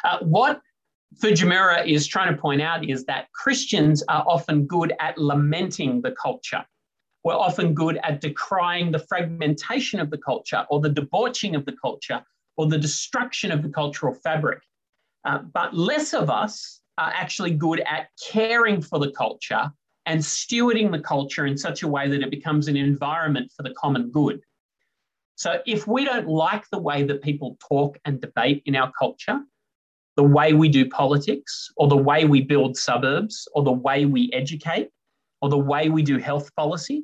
Uh, 0.03 0.19
what 0.19 0.61
Fujimura 1.21 1.87
is 1.87 2.07
trying 2.07 2.33
to 2.33 2.39
point 2.39 2.61
out 2.61 2.87
is 2.87 3.05
that 3.05 3.31
Christians 3.33 4.03
are 4.09 4.23
often 4.27 4.65
good 4.65 4.93
at 4.99 5.17
lamenting 5.17 6.01
the 6.01 6.11
culture. 6.11 6.65
We're 7.23 7.35
often 7.35 7.73
good 7.73 7.99
at 8.03 8.21
decrying 8.21 8.91
the 8.91 8.99
fragmentation 8.99 9.99
of 9.99 10.09
the 10.09 10.17
culture 10.17 10.65
or 10.69 10.79
the 10.79 10.89
debauching 10.89 11.55
of 11.55 11.65
the 11.65 11.75
culture 11.81 12.23
or 12.57 12.67
the 12.67 12.77
destruction 12.77 13.51
of 13.51 13.63
the 13.63 13.69
cultural 13.69 14.13
fabric. 14.13 14.61
Uh, 15.25 15.39
but 15.53 15.73
less 15.73 16.13
of 16.13 16.29
us 16.29 16.81
are 16.97 17.11
actually 17.15 17.51
good 17.51 17.79
at 17.81 18.07
caring 18.31 18.81
for 18.81 18.99
the 18.99 19.11
culture 19.11 19.71
and 20.05 20.19
stewarding 20.19 20.91
the 20.91 20.99
culture 20.99 21.45
in 21.45 21.57
such 21.57 21.83
a 21.83 21.87
way 21.87 22.09
that 22.09 22.21
it 22.21 22.29
becomes 22.29 22.67
an 22.67 22.75
environment 22.75 23.51
for 23.55 23.63
the 23.63 23.73
common 23.75 24.11
good. 24.11 24.41
So, 25.35 25.61
if 25.65 25.87
we 25.87 26.05
don't 26.05 26.27
like 26.27 26.65
the 26.69 26.79
way 26.79 27.03
that 27.03 27.23
people 27.23 27.57
talk 27.67 27.97
and 28.05 28.21
debate 28.21 28.61
in 28.65 28.75
our 28.75 28.91
culture, 28.99 29.39
the 30.15 30.23
way 30.23 30.53
we 30.53 30.69
do 30.69 30.87
politics, 30.87 31.71
or 31.75 31.87
the 31.87 31.97
way 31.97 32.25
we 32.25 32.41
build 32.41 32.77
suburbs, 32.77 33.47
or 33.55 33.63
the 33.63 33.71
way 33.71 34.05
we 34.05 34.29
educate, 34.31 34.89
or 35.41 35.49
the 35.49 35.57
way 35.57 35.89
we 35.89 36.03
do 36.03 36.17
health 36.19 36.53
policy, 36.55 37.03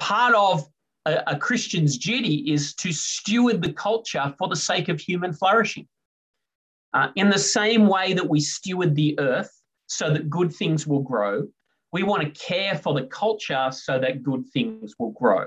part 0.00 0.34
of 0.34 0.66
a, 1.08 1.22
a 1.34 1.38
Christian's 1.38 1.98
duty 1.98 2.52
is 2.52 2.74
to 2.74 2.92
steward 2.92 3.62
the 3.62 3.72
culture 3.72 4.34
for 4.38 4.48
the 4.48 4.56
sake 4.56 4.88
of 4.88 5.00
human 5.00 5.32
flourishing. 5.32 5.86
Uh, 6.94 7.08
in 7.16 7.28
the 7.28 7.38
same 7.38 7.86
way 7.86 8.12
that 8.12 8.28
we 8.28 8.40
steward 8.40 8.94
the 8.94 9.18
earth 9.18 9.50
so 9.86 10.12
that 10.12 10.30
good 10.30 10.52
things 10.52 10.86
will 10.86 11.02
grow, 11.02 11.46
we 11.92 12.02
want 12.02 12.22
to 12.22 12.40
care 12.46 12.76
for 12.76 12.94
the 12.94 13.06
culture 13.06 13.68
so 13.72 13.98
that 13.98 14.22
good 14.22 14.44
things 14.52 14.94
will 14.98 15.12
grow. 15.12 15.46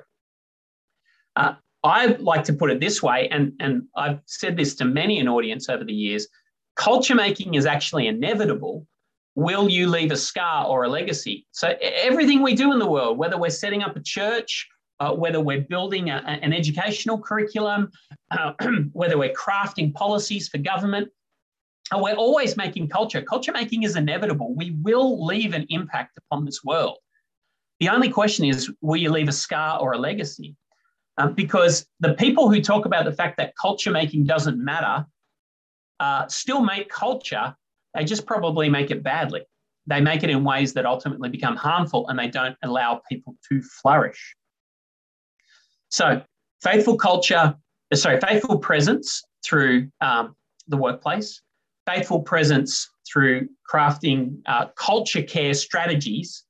Uh, 1.36 1.54
I 1.84 2.08
like 2.20 2.44
to 2.46 2.54
put 2.54 2.70
it 2.72 2.80
this 2.80 3.02
way, 3.02 3.28
and, 3.30 3.54
and 3.60 3.84
I've 3.96 4.20
said 4.26 4.56
this 4.56 4.76
to 4.76 4.86
many 4.86 5.20
an 5.20 5.28
audience 5.28 5.68
over 5.70 5.84
the 5.84 5.94
years 5.94 6.28
culture 6.76 7.16
making 7.16 7.54
is 7.56 7.66
actually 7.66 8.08
inevitable. 8.08 8.88
Will 9.36 9.70
you 9.70 9.88
leave 9.88 10.12
a 10.12 10.18
scar 10.18 10.66
or 10.66 10.84
a 10.84 10.90
legacy? 10.90 11.46
So, 11.52 11.74
everything 11.82 12.42
we 12.42 12.56
do 12.56 12.74
in 12.74 12.80
the 12.80 12.88
world, 12.88 13.18
whether 13.18 13.38
we're 13.38 13.50
setting 13.50 13.84
up 13.84 13.96
a 13.96 14.02
church, 14.02 14.68
uh, 15.02 15.12
whether 15.12 15.42
we're 15.42 15.62
building 15.62 16.12
a, 16.12 16.18
an 16.28 16.54
educational 16.54 17.18
curriculum, 17.18 17.92
uh, 18.30 18.54
whether 18.94 19.18
we're 19.18 19.34
crafting 19.34 19.92
policies 19.94 20.48
for 20.48 20.60
government, 20.60 21.10
and 21.92 22.02
we're 22.02 22.14
always 22.14 22.56
making 22.56 22.88
culture. 22.88 23.22
Culture 23.24 23.52
making 23.52 23.82
is 23.82 23.96
inevitable. 23.96 24.54
We 24.56 24.78
will 24.84 25.26
leave 25.26 25.56
an 25.56 25.66
impact 25.70 26.20
upon 26.20 26.46
this 26.46 26.64
world. 26.64 27.00
The 27.80 27.90
only 27.90 28.10
question 28.10 28.46
is 28.46 28.72
will 28.82 28.98
you 28.98 29.10
leave 29.10 29.28
a 29.28 29.34
scar 29.34 29.80
or 29.80 29.94
a 29.94 29.98
legacy? 29.98 30.56
Um, 31.18 31.34
because 31.34 31.88
the 32.00 32.14
people 32.14 32.50
who 32.52 32.62
talk 32.62 32.86
about 32.86 33.06
the 33.06 33.12
fact 33.12 33.38
that 33.38 33.54
culture 33.60 33.92
making 33.92 34.26
doesn't 34.26 34.64
matter 34.64 35.06
uh, 36.00 36.28
still 36.28 36.62
make 36.62 36.90
culture, 36.90 37.56
they 37.96 38.06
just 38.06 38.28
probably 38.28 38.70
make 38.70 38.92
it 38.92 39.02
badly. 39.02 39.42
they 39.88 40.00
make 40.00 40.22
it 40.24 40.30
in 40.30 40.44
ways 40.44 40.74
that 40.74 40.86
ultimately 40.86 41.28
become 41.28 41.56
harmful 41.56 42.08
and 42.08 42.20
they 42.20 42.28
don't 42.28 42.56
allow 42.64 43.02
people 43.10 43.36
to 43.50 43.62
flourish. 43.64 44.36
So, 45.92 46.22
faithful 46.64 46.98
culture, 46.98 47.56
uh, 47.92 47.96
sorry, 47.96 48.20
faithful 48.20 48.58
presence 48.58 49.22
through 49.44 49.90
um, 50.00 50.36
the 50.68 50.78
workplace, 50.78 51.42
faithful 51.86 52.22
presence 52.22 52.90
through 53.12 53.50
crafting 53.72 54.42
uh, 54.46 54.68
culture 54.78 55.22
care 55.22 55.54
strategies. 55.54 56.46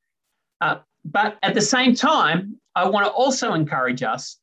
Uh, 0.62 0.77
but 1.03 1.38
at 1.41 1.55
the 1.55 1.62
same 1.62 1.95
time, 1.95 2.57
I 2.75 2.88
want 2.88 3.05
to 3.05 3.12
also 3.12 3.53
encourage 3.53 4.03
us 4.03 4.38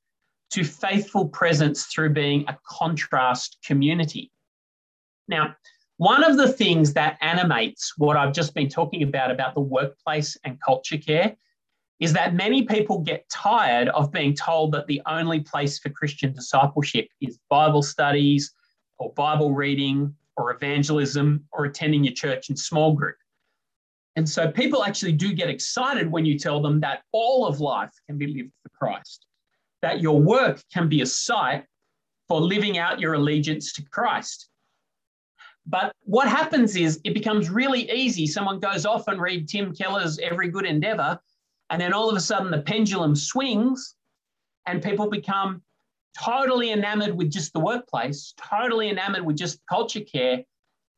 to 0.50 0.64
faithful 0.64 1.28
presence 1.28 1.84
through 1.86 2.10
being 2.10 2.44
a 2.48 2.58
contrast 2.66 3.58
community. 3.64 4.32
Now, 5.28 5.54
one 5.98 6.24
of 6.24 6.36
the 6.36 6.48
things 6.48 6.94
that 6.94 7.18
animates 7.20 7.92
what 7.98 8.16
I've 8.16 8.32
just 8.32 8.54
been 8.54 8.68
talking 8.68 9.02
about, 9.02 9.30
about 9.30 9.54
the 9.54 9.60
workplace 9.60 10.36
and 10.44 10.60
culture 10.60 10.96
care, 10.96 11.36
is 12.00 12.12
that 12.12 12.34
many 12.34 12.62
people 12.62 13.00
get 13.00 13.28
tired 13.28 13.88
of 13.88 14.12
being 14.12 14.34
told 14.34 14.72
that 14.72 14.86
the 14.86 15.02
only 15.06 15.40
place 15.40 15.78
for 15.78 15.90
Christian 15.90 16.32
discipleship 16.32 17.08
is 17.20 17.38
Bible 17.50 17.82
studies 17.82 18.52
or 18.98 19.12
Bible 19.14 19.52
reading 19.52 20.14
or 20.36 20.52
evangelism 20.52 21.44
or 21.52 21.64
attending 21.64 22.04
your 22.04 22.14
church 22.14 22.50
in 22.50 22.56
small 22.56 22.92
group. 22.92 23.16
And 24.14 24.28
so 24.28 24.50
people 24.50 24.84
actually 24.84 25.12
do 25.12 25.32
get 25.32 25.50
excited 25.50 26.10
when 26.10 26.24
you 26.24 26.38
tell 26.38 26.60
them 26.60 26.80
that 26.80 27.02
all 27.12 27.46
of 27.46 27.60
life 27.60 27.92
can 28.06 28.18
be 28.18 28.26
lived 28.26 28.52
for 28.62 28.68
Christ, 28.70 29.26
that 29.82 30.00
your 30.00 30.20
work 30.20 30.62
can 30.72 30.88
be 30.88 31.02
a 31.02 31.06
site 31.06 31.64
for 32.28 32.40
living 32.40 32.78
out 32.78 33.00
your 33.00 33.14
allegiance 33.14 33.72
to 33.74 33.82
Christ. 33.90 34.50
But 35.66 35.92
what 36.02 36.28
happens 36.28 36.76
is 36.76 37.00
it 37.04 37.14
becomes 37.14 37.50
really 37.50 37.90
easy. 37.90 38.26
Someone 38.26 38.58
goes 38.58 38.86
off 38.86 39.08
and 39.08 39.20
read 39.20 39.48
Tim 39.48 39.74
Keller's 39.74 40.18
Every 40.18 40.48
Good 40.48 40.64
Endeavor, 40.64 41.20
and 41.70 41.80
then 41.80 41.92
all 41.92 42.08
of 42.08 42.16
a 42.16 42.20
sudden 42.20 42.50
the 42.50 42.62
pendulum 42.62 43.14
swings 43.14 43.94
and 44.66 44.82
people 44.82 45.08
become 45.08 45.62
totally 46.18 46.72
enamored 46.72 47.14
with 47.14 47.30
just 47.30 47.52
the 47.52 47.60
workplace, 47.60 48.34
totally 48.36 48.88
enamored 48.88 49.24
with 49.24 49.36
just 49.36 49.60
culture 49.68 50.00
care, 50.00 50.42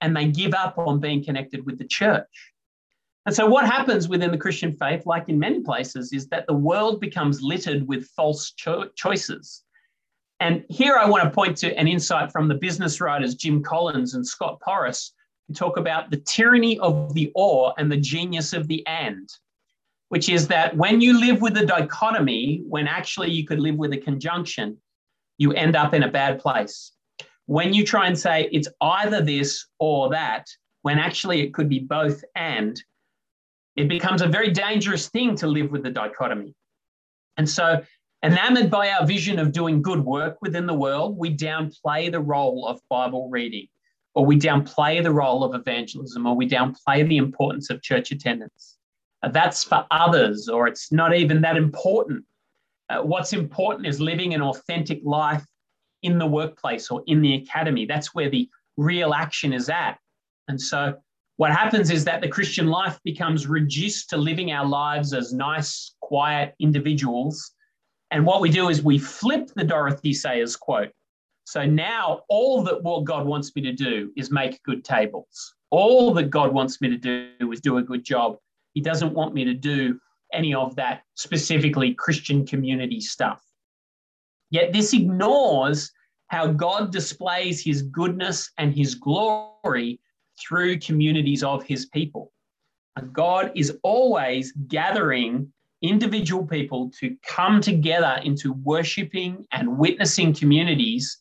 and 0.01 0.17
they 0.17 0.27
give 0.27 0.55
up 0.55 0.79
on 0.79 1.01
being 1.01 1.23
connected 1.23 1.65
with 1.67 1.79
the 1.79 1.85
church. 1.85 2.53
And 3.27 3.35
so, 3.35 3.47
what 3.47 3.67
happens 3.67 4.09
within 4.09 4.31
the 4.31 4.39
Christian 4.39 4.73
faith, 4.73 5.05
like 5.05 5.29
in 5.29 5.39
many 5.39 5.61
places, 5.61 6.13
is 6.13 6.29
that 6.29 6.47
the 6.47 6.55
world 6.55 7.01
becomes 7.01 7.43
littered 7.43 7.87
with 7.87 8.07
false 8.17 8.53
cho- 8.53 8.89
choices. 8.97 9.63
And 10.41 10.65
here 10.71 10.97
I 10.97 11.05
want 11.05 11.25
to 11.25 11.31
point 11.31 11.59
to 11.59 11.77
an 11.79 11.87
insight 11.87 12.33
from 12.33 12.49
the 12.49 12.55
business 12.55 12.99
writers 12.99 13.35
Jim 13.35 13.63
Collins 13.63 14.15
and 14.15 14.27
Scott 14.27 14.59
Porras, 14.61 15.13
who 15.47 15.55
talk 15.55 15.77
about 15.77 16.11
the 16.11 16.17
tyranny 16.17 16.79
of 16.79 17.13
the 17.13 17.31
or 17.35 17.75
and 17.77 17.93
the 17.93 17.99
genius 17.99 18.55
of 18.55 18.67
the 18.69 18.87
and, 18.87 19.29
which 20.11 20.29
is 20.29 20.49
that 20.49 20.77
when 20.77 21.01
you 21.01 21.19
live 21.19 21.41
with 21.41 21.57
a 21.57 21.65
dichotomy, 21.65 22.63
when 22.69 22.89
actually 22.89 23.31
you 23.31 23.47
could 23.47 23.61
live 23.61 23.77
with 23.77 23.93
a 23.93 23.97
conjunction, 23.97 24.77
you 25.39 25.53
end 25.53 25.77
up 25.77 25.95
in 25.95 26.03
a 26.03 26.11
bad 26.11 26.41
place. 26.41 26.93
When 27.47 27.73
you 27.73 27.87
try 27.87 28.09
and 28.09 28.19
say 28.19 28.49
it's 28.51 28.67
either 28.81 29.23
this 29.23 29.67
or 29.79 30.11
that, 30.11 30.47
when 30.83 30.99
actually 30.99 31.43
it 31.43 31.55
could 31.55 31.69
be 31.69 31.79
both 31.79 32.25
and, 32.35 32.81
it 33.77 33.89
becomes 33.89 34.21
a 34.21 34.27
very 34.27 34.51
dangerous 34.51 35.09
thing 35.09 35.37
to 35.37 35.47
live 35.47 35.71
with 35.71 35.85
the 35.85 35.91
dichotomy. 35.91 36.57
And 37.37 37.49
so, 37.49 37.81
enamored 38.25 38.69
by 38.69 38.91
our 38.91 39.07
vision 39.07 39.39
of 39.39 39.53
doing 39.53 39.81
good 39.81 40.05
work 40.05 40.39
within 40.43 40.67
the 40.67 40.75
world, 40.75 41.17
we 41.17 41.35
downplay 41.37 42.11
the 42.11 42.21
role 42.21 42.67
of 42.67 42.81
Bible 42.91 43.31
reading, 43.31 43.69
or 44.17 44.27
we 44.27 44.41
downplay 44.41 45.01
the 45.05 45.13
role 45.13 45.45
of 45.45 45.55
evangelism, 45.55 46.27
or 46.27 46.35
we 46.35 46.49
downplay 46.49 47.09
the 47.09 47.17
importance 47.17 47.71
of 47.71 47.81
church 47.81 48.11
attendance. 48.11 48.77
That's 49.23 49.65
for 49.65 49.87
others, 49.91 50.49
or 50.49 50.67
it's 50.67 50.91
not 50.93 51.15
even 51.15 51.41
that 51.43 51.57
important. 51.57 52.25
Uh, 52.89 53.03
what's 53.03 53.33
important 53.33 53.87
is 53.87 54.01
living 54.01 54.35
an 54.35 54.43
authentic 54.43 55.01
life 55.05 55.45
in 56.03 56.19
the 56.19 56.27
workplace 56.27 56.91
or 56.91 57.03
in 57.07 57.21
the 57.21 57.35
academy. 57.35 57.85
That's 57.87 58.15
where 58.15 58.31
the 58.31 58.49
real 58.77 59.13
action 59.13 59.53
is 59.53 59.69
at. 59.69 59.99
And 60.49 60.61
so, 60.61 60.95
what 61.37 61.53
happens 61.53 61.91
is 61.91 62.05
that 62.05 62.21
the 62.21 62.29
Christian 62.29 62.67
life 62.67 62.99
becomes 63.05 63.47
reduced 63.47 64.11
to 64.11 64.17
living 64.17 64.53
our 64.53 64.67
lives 64.67 65.15
as 65.15 65.33
nice, 65.33 65.95
quiet 66.01 66.55
individuals. 66.59 67.53
And 68.11 68.27
what 68.27 68.41
we 68.41 68.51
do 68.51 68.69
is 68.69 68.83
we 68.83 68.99
flip 68.99 69.51
the 69.55 69.65
Dorothy 69.65 70.13
Sayers 70.13 70.57
quote. 70.57 70.91
So 71.45 71.65
now 71.65 72.23
all 72.29 72.63
that 72.65 72.83
what 72.83 73.05
God 73.05 73.27
wants 73.27 73.57
me 73.57 73.63
to 73.63 73.73
do 73.73 74.13
is 74.17 74.31
make 74.31 74.63
good 74.65 74.85
tables. 74.85 75.55
All 75.71 76.13
that 76.15 76.31
God 76.31 76.53
wants 76.53 76.81
me 76.81 76.89
to 76.91 76.97
do 76.97 77.51
is 77.53 77.61
do 77.61 77.79
a 77.79 77.83
good 77.83 78.05
job. 78.05 78.37
He 78.81 78.83
doesn't 78.83 79.13
want 79.13 79.35
me 79.35 79.45
to 79.45 79.53
do 79.53 80.01
any 80.33 80.55
of 80.55 80.75
that 80.77 81.03
specifically 81.15 81.93
Christian 81.93 82.47
community 82.47 82.99
stuff. 82.99 83.45
Yet 84.49 84.73
this 84.73 84.95
ignores 84.95 85.93
how 86.29 86.47
God 86.47 86.91
displays 86.91 87.63
his 87.63 87.83
goodness 87.83 88.51
and 88.57 88.75
his 88.75 88.95
glory 88.95 90.01
through 90.41 90.79
communities 90.79 91.43
of 91.43 91.63
his 91.63 91.91
people. 91.93 92.33
God 93.13 93.53
is 93.55 93.77
always 93.83 94.53
gathering 94.67 95.53
individual 95.83 96.47
people 96.47 96.91
to 97.01 97.15
come 97.23 97.61
together 97.61 98.19
into 98.25 98.55
worshiping 98.65 99.47
and 99.53 99.77
witnessing 99.77 100.33
communities. 100.33 101.19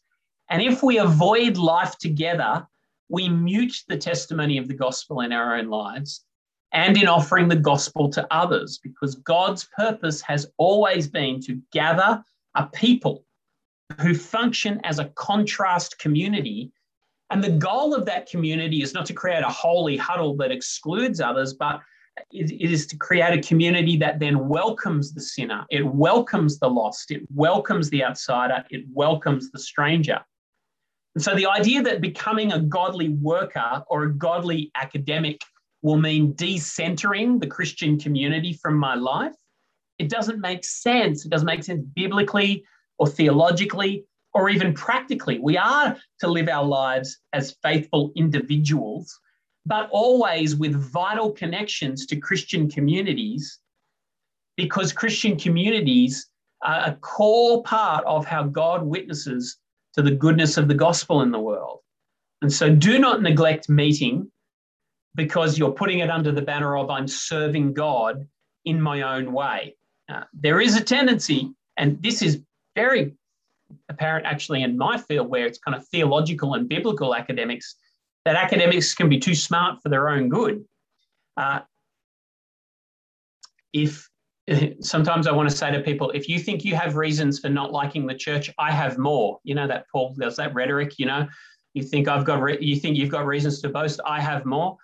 And 0.50 0.62
if 0.62 0.82
we 0.82 0.98
avoid 0.98 1.58
life 1.58 1.98
together, 1.98 2.66
we 3.10 3.28
mute 3.28 3.84
the 3.90 3.98
testimony 3.98 4.58
of 4.58 4.70
the 4.70 4.76
gospel 4.76 5.20
in 5.20 5.34
our 5.34 5.58
own 5.58 5.68
lives 5.68 6.24
and 6.72 6.98
in 6.98 7.08
offering 7.08 7.48
the 7.48 7.56
gospel 7.56 8.10
to 8.12 8.28
others, 8.32 8.80
because 8.84 9.16
God's 9.16 9.68
purpose 9.76 10.22
has 10.22 10.48
always 10.58 11.08
been 11.08 11.40
to 11.42 11.60
gather 11.72 12.24
a 12.56 12.68
people 12.68 13.26
who 14.02 14.14
function 14.14 14.80
as 14.84 15.00
a 15.00 15.10
contrast 15.16 15.98
community. 16.00 16.72
And 17.32 17.44
the 17.44 17.52
goal 17.52 17.94
of 17.94 18.06
that 18.06 18.30
community 18.30 18.82
is 18.82 18.94
not 18.94 19.06
to 19.08 19.14
create 19.14 19.44
a 19.44 19.50
holy 19.50 19.98
huddle 19.98 20.36
that 20.38 20.52
excludes 20.52 21.20
others, 21.20 21.54
but 21.54 21.82
it 22.32 22.52
is 22.52 22.86
to 22.88 22.98
create 22.98 23.38
a 23.38 23.48
community 23.48 23.98
that 23.98 24.20
then 24.20 24.48
welcomes 24.48 25.14
the 25.14 25.22
sinner, 25.22 25.66
it 25.70 25.86
welcomes 25.86 26.60
the 26.60 26.70
lost, 26.70 27.12
it 27.12 27.22
welcomes 27.34 27.90
the 27.90 28.04
outsider, 28.04 28.64
it 28.70 28.84
welcomes 28.94 29.52
the 29.52 29.60
stranger. 29.60 30.20
And 31.16 31.24
so 31.24 31.34
the 31.34 31.48
idea 31.48 31.82
that 31.82 32.02
becoming 32.02 32.52
a 32.52 32.60
godly 32.60 33.10
worker 33.10 33.84
or 33.90 34.04
a 34.04 34.14
godly 34.14 34.72
academic 34.76 35.42
will 35.82 35.98
mean 35.98 36.34
decentering 36.34 37.40
the 37.40 37.48
Christian 37.48 37.98
community 37.98 38.54
from 38.54 38.76
my 38.76 38.96
life. 38.96 39.36
It 39.98 40.10
doesn't 40.10 40.40
make 40.40 40.64
sense. 40.64 41.26
It 41.26 41.30
doesn't 41.30 41.46
make 41.46 41.64
sense 41.64 41.86
biblically 41.96 42.64
or 42.98 43.08
theologically 43.08 44.06
or 44.34 44.50
even 44.50 44.74
practically. 44.74 45.40
We 45.40 45.58
are 45.58 45.98
to 46.20 46.28
live 46.28 46.50
our 46.50 46.64
lives 46.64 47.18
as 47.34 47.56
faithful 47.64 48.12
individuals, 48.16 49.18
but 49.66 49.90
always 49.92 50.56
with 50.56 50.76
vital 50.76 51.32
connections 51.32 52.06
to 52.08 52.16
Christian 52.16 52.70
communities 52.70 53.60
because 54.58 54.92
Christian 54.92 55.38
communities 55.38 56.28
are 56.64 56.90
a 56.90 56.96
core 56.96 57.64
part 57.64 58.04
of 58.06 58.26
how 58.26 58.44
God 58.44 58.84
witnesses 58.84 59.58
to 59.94 60.02
the 60.02 60.12
goodness 60.12 60.58
of 60.58 60.68
the 60.68 60.74
gospel 60.74 61.22
in 61.22 61.32
the 61.32 61.40
world. 61.40 61.80
And 62.42 62.52
so 62.52 62.74
do 62.74 63.00
not 63.00 63.22
neglect 63.22 63.70
meeting 63.70 64.30
because 65.16 65.58
you're 65.58 65.72
putting 65.72 66.00
it 66.00 66.10
under 66.10 66.32
the 66.32 66.42
banner 66.42 66.78
of 66.78 66.90
I'm 66.90 67.08
serving 67.08 67.74
God 67.74 68.28
in 68.66 68.82
my 68.82 69.02
own 69.02 69.34
way. 69.34 69.76
Uh, 70.08 70.24
there 70.34 70.62
is 70.62 70.76
a 70.76 70.84
tendency, 70.84 71.52
and 71.78 72.02
this 72.02 72.22
is 72.22 72.42
very 72.76 73.16
apparent 73.90 74.26
actually 74.26 74.64
in 74.64 74.78
my 74.78 74.98
field 74.98 75.30
where 75.30 75.46
it's 75.46 75.60
kind 75.60 75.76
of 75.76 75.88
theological 75.88 76.56
and 76.56 76.68
biblical 76.68 77.16
academics, 77.16 77.76
that 78.26 78.36
academics 78.36 78.94
can 78.94 79.10
be 79.10 79.20
too 79.20 79.36
smart 79.36 79.82
for 79.82 79.90
their 79.90 80.10
own 80.10 80.30
good. 80.30 80.64
Uh, 81.38 81.60
if 83.74 84.10
sometimes 84.82 85.28
I 85.28 85.32
want 85.32 85.50
to 85.50 85.56
say 85.56 85.72
to 85.72 85.82
people, 85.82 86.12
if 86.12 86.28
you 86.28 86.40
think 86.40 86.66
you 86.66 86.76
have 86.76 86.96
reasons 86.96 87.40
for 87.40 87.50
not 87.50 87.72
liking 87.72 88.06
the 88.06 88.16
church, 88.16 88.50
I 88.58 88.72
have 88.72 88.98
more. 88.98 89.40
You 89.44 89.56
know 89.56 89.68
that 89.68 89.86
Paul, 89.92 90.14
there's 90.18 90.36
that 90.38 90.54
rhetoric. 90.54 90.98
You 90.98 91.06
know, 91.06 91.28
you 91.74 91.84
think 91.84 92.08
I've 92.08 92.26
got, 92.26 92.42
re- 92.42 92.58
you 92.60 92.76
think 92.76 92.98
you've 92.98 93.10
got 93.10 93.26
reasons 93.26 93.62
to 93.62 93.70
boast. 93.70 94.00
I 94.06 94.20
have 94.20 94.46
more 94.46 94.78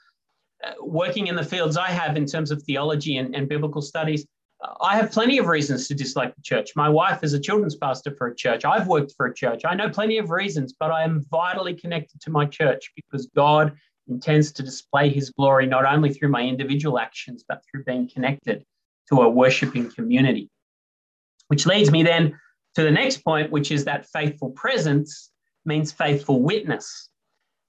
working 0.82 1.28
in 1.28 1.36
the 1.36 1.44
fields 1.44 1.78
I 1.78 1.88
have 1.88 2.18
in 2.18 2.26
terms 2.26 2.52
of 2.52 2.62
theology 2.64 3.18
and, 3.18 3.36
and 3.36 3.48
biblical 3.48 3.82
studies, 3.82 4.26
uh, 4.64 4.74
I 4.82 4.96
have 4.96 5.12
plenty 5.12 5.38
of 5.38 5.48
reasons 5.48 5.88
to 5.88 5.96
dislike 5.96 6.36
the 6.36 6.42
church. 6.42 6.72
My 6.76 6.90
wife 6.90 7.24
is 7.24 7.34
a 7.34 7.40
children's 7.40 7.76
pastor 7.76 8.16
for 8.18 8.28
a 8.28 8.36
church. 8.36 8.66
I've 8.66 8.88
worked 8.88 9.14
for 9.18 9.26
a 9.28 9.34
church. 9.34 9.64
I 9.66 9.76
know 9.76 9.90
plenty 9.90 10.18
of 10.18 10.30
reasons, 10.30 10.74
but 10.80 10.92
I 10.92 11.04
am 11.04 11.26
vitally 11.30 11.74
connected 11.74 12.22
to 12.22 12.30
my 12.30 12.46
church 12.46 12.92
because 12.96 13.28
God 13.36 13.74
intends 14.08 14.52
to 14.54 14.64
display 14.64 15.10
his 15.10 15.32
glory 15.32 15.66
not 15.66 15.86
only 15.86 16.14
through 16.14 16.30
my 16.30 16.42
individual 16.42 17.00
actions, 17.00 17.44
but 17.48 17.62
through 17.70 17.84
being 17.84 18.10
connected 18.10 18.64
to 19.10 19.22
a 19.22 19.30
worshiping 19.30 19.92
community. 19.92 20.50
Which 21.48 21.66
leads 21.66 21.92
me 21.92 22.04
then 22.04 22.40
to 22.76 22.84
the 22.84 22.92
next 22.92 23.24
point, 23.24 23.52
which 23.52 23.72
is 23.72 23.86
that 23.86 24.08
faithful 24.08 24.52
presence 24.52 25.32
means 25.66 25.92
faithful 25.92 26.42
witness. 26.42 27.10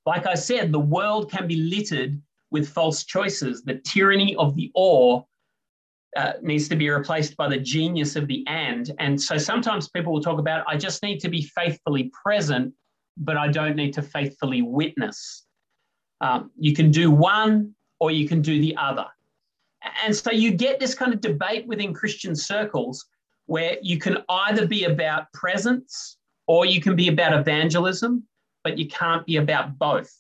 Like 0.05 0.27
I 0.27 0.35
said, 0.35 0.73
the 0.73 0.79
world 0.79 1.31
can 1.31 1.47
be 1.47 1.57
littered 1.57 2.21
with 2.51 2.69
false 2.69 3.05
choices. 3.05 3.63
The 3.63 3.77
tyranny 3.77 4.37
of 4.37 4.55
the 4.55 4.71
or 4.75 5.27
uh, 6.17 6.33
needs 6.43 6.69
to 6.69 6.77
be 6.77 6.89
replaced 6.89 7.37
by 7.37 7.49
the 7.49 7.59
genius 7.59 8.17
of 8.17 8.27
the 8.27 8.45
and. 8.47 8.91
And 8.99 9.21
so 9.21 9.37
sometimes 9.37 9.89
people 9.89 10.13
will 10.13 10.23
talk 10.23 10.39
about, 10.39 10.65
I 10.67 10.77
just 10.77 11.03
need 11.03 11.19
to 11.21 11.29
be 11.29 11.43
faithfully 11.43 12.11
present, 12.25 12.73
but 13.19 13.37
I 13.37 13.49
don't 13.49 13.77
need 13.77 13.93
to 13.95 14.03
faithfully 14.03 14.63
witness. 14.63 15.45
Um, 16.21 16.51
you 16.59 16.75
can 16.75 16.91
do 16.91 17.11
one 17.11 17.75
or 18.01 18.11
you 18.11 18.27
can 18.27 18.41
do 18.41 18.61
the 18.61 18.75
other. 18.77 19.07
And 20.05 20.17
so 20.17 20.33
you 20.33 20.53
get 20.53 20.81
this 20.81 20.95
kind 20.95 21.13
of 21.13 21.21
debate 21.21 21.67
within 21.67 21.93
Christian 21.93 22.35
circles 22.35 23.05
where 23.47 23.77
you 23.83 23.99
can 23.99 24.19
either 24.29 24.67
be 24.67 24.85
about 24.85 25.33
presence 25.33 26.17
or 26.47 26.67
you 26.67 26.81
can 26.81 26.97
be 26.97 27.09
about 27.09 27.39
evangelism, 27.39 28.25
but 28.65 28.79
you 28.79 28.89
can't 28.89 29.25
be 29.27 29.37
about 29.37 29.79
both. 29.79 30.13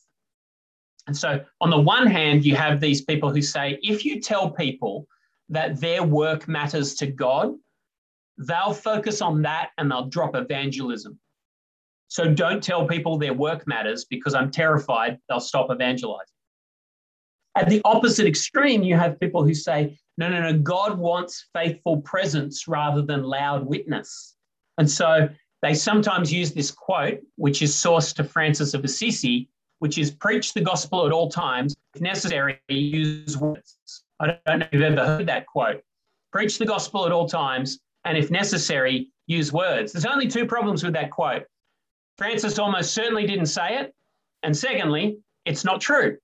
And 1.07 1.16
so, 1.16 1.45
on 1.61 1.71
the 1.71 1.81
one 1.81 2.07
hand, 2.07 2.45
you 2.45 2.57
have 2.57 2.81
these 2.81 3.03
people 3.03 3.31
who 3.31 3.42
say, 3.42 3.79
if 3.83 4.05
you 4.05 4.21
tell 4.21 4.51
people 4.51 5.07
that 5.49 5.81
their 5.81 6.03
work 6.03 6.49
matters 6.49 6.95
to 6.97 7.07
God, 7.07 7.55
they'll 8.38 8.75
focus 8.75 9.23
on 9.23 9.42
that 9.42 9.71
and 9.79 9.90
they'll 9.90 10.09
drop 10.09 10.35
evangelism. 10.35 11.19
So, 12.09 12.33
don't 12.33 12.62
tell 12.62 12.87
people 12.88 13.19
their 13.19 13.35
work 13.35 13.66
matters 13.66 14.05
because 14.05 14.35
I'm 14.35 14.51
terrified 14.51 15.19
they'll 15.29 15.40
stop 15.40 15.71
evangelizing. 15.71 16.27
At 17.57 17.69
the 17.69 17.81
opposite 17.85 18.27
extreme, 18.27 18.83
you 18.83 18.97
have 18.97 19.19
people 19.19 19.45
who 19.45 19.55
say, 19.55 19.99
no, 20.19 20.29
no, 20.29 20.40
no, 20.40 20.59
God 20.59 20.99
wants 20.99 21.47
faithful 21.55 22.01
presence 22.03 22.66
rather 22.69 23.03
than 23.03 23.23
loud 23.23 23.64
witness. 23.64 24.35
And 24.79 24.90
so 24.90 25.29
they 25.62 25.75
sometimes 25.75 26.33
use 26.33 26.53
this 26.53 26.71
quote, 26.71 27.21
which 27.37 27.62
is 27.62 27.75
sourced 27.75 28.14
to 28.16 28.25
Francis 28.25 28.75
of 28.75 28.85
Assisi, 28.85 29.49
which 29.78 29.98
is 29.98 30.10
preach 30.10 30.54
the 30.54 30.60
gospel 30.60 31.06
at 31.06 31.12
all 31.12 31.30
times. 31.30 31.76
If 31.94 32.00
necessary, 32.00 32.60
use 32.68 33.36
words. 33.36 34.04
I 34.20 34.38
don't 34.46 34.58
know 34.58 34.66
if 34.66 34.72
you've 34.72 34.82
ever 34.82 35.04
heard 35.04 35.26
that 35.26 35.46
quote. 35.46 35.82
Preach 36.32 36.58
the 36.58 36.66
gospel 36.66 37.06
at 37.06 37.12
all 37.12 37.28
times, 37.28 37.80
and 38.04 38.16
if 38.16 38.30
necessary, 38.30 39.10
use 39.26 39.52
words. 39.52 39.92
There's 39.92 40.06
only 40.06 40.28
two 40.28 40.46
problems 40.46 40.82
with 40.82 40.94
that 40.94 41.10
quote. 41.10 41.44
Francis 42.18 42.58
almost 42.58 42.94
certainly 42.94 43.26
didn't 43.26 43.46
say 43.46 43.78
it. 43.78 43.94
And 44.42 44.56
secondly, 44.56 45.18
it's 45.44 45.64
not 45.64 45.80
true. 45.80 46.16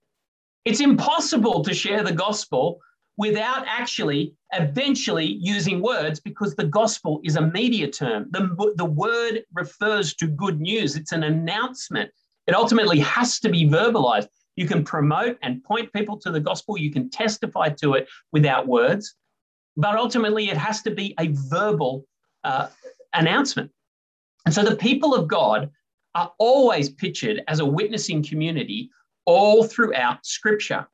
It's 0.65 0.81
impossible 0.81 1.63
to 1.65 1.75
share 1.75 2.03
the 2.03 2.13
gospel 2.13 2.81
without 3.17 3.65
actually 3.67 4.35
eventually 4.53 5.27
using 5.27 5.83
words 5.83 6.21
because 6.21 6.55
the 6.55 6.65
gospel 6.65 7.21
is 7.25 7.37
a 7.37 7.43
media 7.43 7.89
term. 7.89 8.29
The, 8.31 8.73
the 8.77 8.85
word 8.85 9.43
refers 9.53 10.15
to 10.15 10.27
good 10.27 10.61
news, 10.61 10.97
it's 10.97 11.13
an 11.13 11.25
announcement. 11.25 12.11
It 12.47 12.55
ultimately 12.55 12.99
has 13.01 13.39
to 13.41 13.49
be 13.49 13.67
verbalized. 13.67 14.29
You 14.57 14.67
can 14.67 14.85
promote 14.85 15.39
and 15.43 15.63
point 15.65 15.93
people 15.93 16.19
to 16.19 16.31
the 16.31 16.41
gospel, 16.41 16.77
you 16.77 16.91
can 16.91 17.09
testify 17.09 17.71
to 17.81 17.95
it 17.95 18.09
without 18.33 18.67
words, 18.67 19.15
but 19.77 19.97
ultimately 19.97 20.51
it 20.51 20.57
has 20.57 20.83
to 20.83 20.91
be 20.91 21.15
a 21.19 21.29
verbal 21.29 22.05
uh, 22.45 22.69
announcement. 23.15 23.71
And 24.45 24.55
so 24.55 24.63
the 24.63 24.77
people 24.77 25.15
of 25.15 25.29
God 25.29 25.71
are 26.15 26.33
always 26.39 26.91
pictured 26.91 27.43
as 27.49 27.61
a 27.61 27.65
witnessing 27.65 28.23
community 28.23 28.91
all 29.25 29.65
throughout 29.65 30.27
Scripture. 30.27 30.87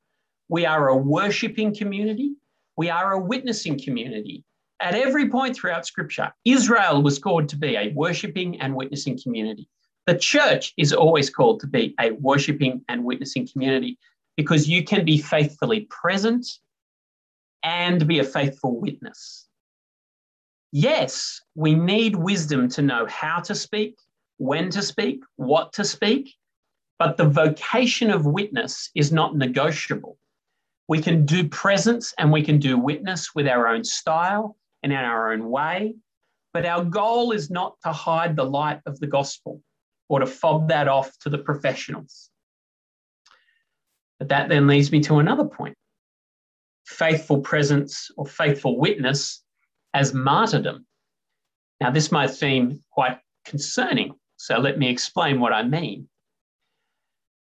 We 0.48 0.66
are 0.66 0.88
a 0.88 0.96
worshiping 0.96 1.74
community. 1.74 2.34
We 2.76 2.90
are 2.90 3.12
a 3.12 3.20
witnessing 3.20 3.80
community. 3.80 4.44
At 4.80 4.94
every 4.94 5.28
point 5.28 5.56
throughout 5.56 5.86
Scripture, 5.86 6.32
Israel 6.44 7.02
was 7.02 7.18
called 7.18 7.48
to 7.48 7.56
be 7.56 7.74
a 7.74 7.92
worshiping 7.94 8.60
and 8.60 8.76
witnessing 8.76 9.18
community. 9.20 9.68
The 10.08 10.16
church 10.16 10.72
is 10.78 10.94
always 10.94 11.28
called 11.28 11.60
to 11.60 11.66
be 11.66 11.94
a 12.00 12.12
worshiping 12.12 12.82
and 12.88 13.04
witnessing 13.04 13.46
community 13.46 13.98
because 14.38 14.66
you 14.66 14.82
can 14.82 15.04
be 15.04 15.18
faithfully 15.18 15.80
present 15.90 16.46
and 17.62 18.08
be 18.08 18.18
a 18.18 18.24
faithful 18.24 18.80
witness. 18.80 19.48
Yes, 20.72 21.42
we 21.54 21.74
need 21.74 22.16
wisdom 22.16 22.70
to 22.70 22.80
know 22.80 23.04
how 23.04 23.40
to 23.40 23.54
speak, 23.54 23.98
when 24.38 24.70
to 24.70 24.80
speak, 24.80 25.20
what 25.36 25.74
to 25.74 25.84
speak, 25.84 26.34
but 26.98 27.18
the 27.18 27.28
vocation 27.28 28.10
of 28.10 28.24
witness 28.24 28.88
is 28.94 29.12
not 29.12 29.36
negotiable. 29.36 30.16
We 30.88 31.02
can 31.02 31.26
do 31.26 31.46
presence 31.50 32.14
and 32.16 32.32
we 32.32 32.40
can 32.40 32.58
do 32.58 32.78
witness 32.78 33.34
with 33.34 33.46
our 33.46 33.68
own 33.68 33.84
style 33.84 34.56
and 34.82 34.90
in 34.90 34.98
our 34.98 35.34
own 35.34 35.50
way, 35.50 35.96
but 36.54 36.64
our 36.64 36.82
goal 36.82 37.32
is 37.32 37.50
not 37.50 37.76
to 37.84 37.92
hide 37.92 38.36
the 38.36 38.46
light 38.46 38.80
of 38.86 38.98
the 39.00 39.06
gospel 39.06 39.60
or 40.08 40.20
to 40.20 40.26
fob 40.26 40.68
that 40.68 40.88
off 40.88 41.18
to 41.20 41.28
the 41.28 41.38
professionals. 41.38 42.30
But 44.18 44.28
that 44.28 44.48
then 44.48 44.66
leads 44.66 44.90
me 44.90 45.00
to 45.00 45.18
another 45.18 45.44
point 45.44 45.76
faithful 46.86 47.40
presence 47.40 48.10
or 48.16 48.24
faithful 48.26 48.78
witness 48.78 49.44
as 49.92 50.14
martyrdom. 50.14 50.86
Now, 51.82 51.90
this 51.90 52.10
might 52.10 52.30
seem 52.30 52.82
quite 52.90 53.18
concerning, 53.44 54.14
so 54.36 54.58
let 54.58 54.78
me 54.78 54.88
explain 54.88 55.38
what 55.38 55.52
I 55.52 55.62
mean. 55.62 56.08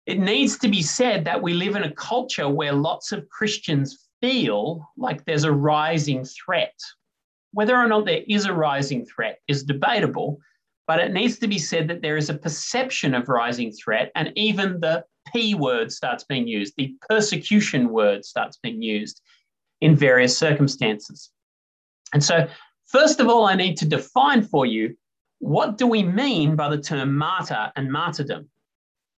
It 0.06 0.18
needs 0.18 0.58
to 0.58 0.68
be 0.68 0.82
said 0.82 1.24
that 1.24 1.42
we 1.42 1.54
live 1.54 1.76
in 1.76 1.82
a 1.82 1.94
culture 1.94 2.48
where 2.48 2.72
lots 2.72 3.10
of 3.10 3.28
Christians 3.30 4.08
feel 4.20 4.86
like 4.96 5.24
there's 5.24 5.44
a 5.44 5.52
rising 5.52 6.24
threat. 6.24 6.74
Whether 7.52 7.76
or 7.76 7.88
not 7.88 8.04
there 8.04 8.22
is 8.28 8.44
a 8.44 8.52
rising 8.52 9.06
threat 9.06 9.38
is 9.48 9.64
debatable, 9.64 10.38
but 10.88 11.00
it 11.00 11.12
needs 11.12 11.38
to 11.38 11.46
be 11.46 11.58
said 11.58 11.86
that 11.86 12.00
there 12.00 12.16
is 12.16 12.30
a 12.30 12.34
perception 12.34 13.14
of 13.14 13.28
rising 13.28 13.70
threat, 13.70 14.10
and 14.16 14.32
even 14.36 14.80
the 14.80 15.04
P 15.32 15.54
word 15.54 15.92
starts 15.92 16.24
being 16.24 16.48
used, 16.48 16.72
the 16.76 16.96
persecution 17.10 17.90
word 17.90 18.24
starts 18.24 18.58
being 18.62 18.80
used 18.80 19.20
in 19.82 19.94
various 19.94 20.36
circumstances. 20.36 21.30
And 22.14 22.24
so, 22.24 22.48
first 22.86 23.20
of 23.20 23.28
all, 23.28 23.44
I 23.44 23.54
need 23.54 23.76
to 23.76 23.84
define 23.84 24.42
for 24.42 24.64
you 24.64 24.96
what 25.40 25.76
do 25.76 25.86
we 25.86 26.02
mean 26.02 26.56
by 26.56 26.70
the 26.70 26.80
term 26.80 27.16
martyr 27.16 27.70
and 27.76 27.92
martyrdom? 27.92 28.48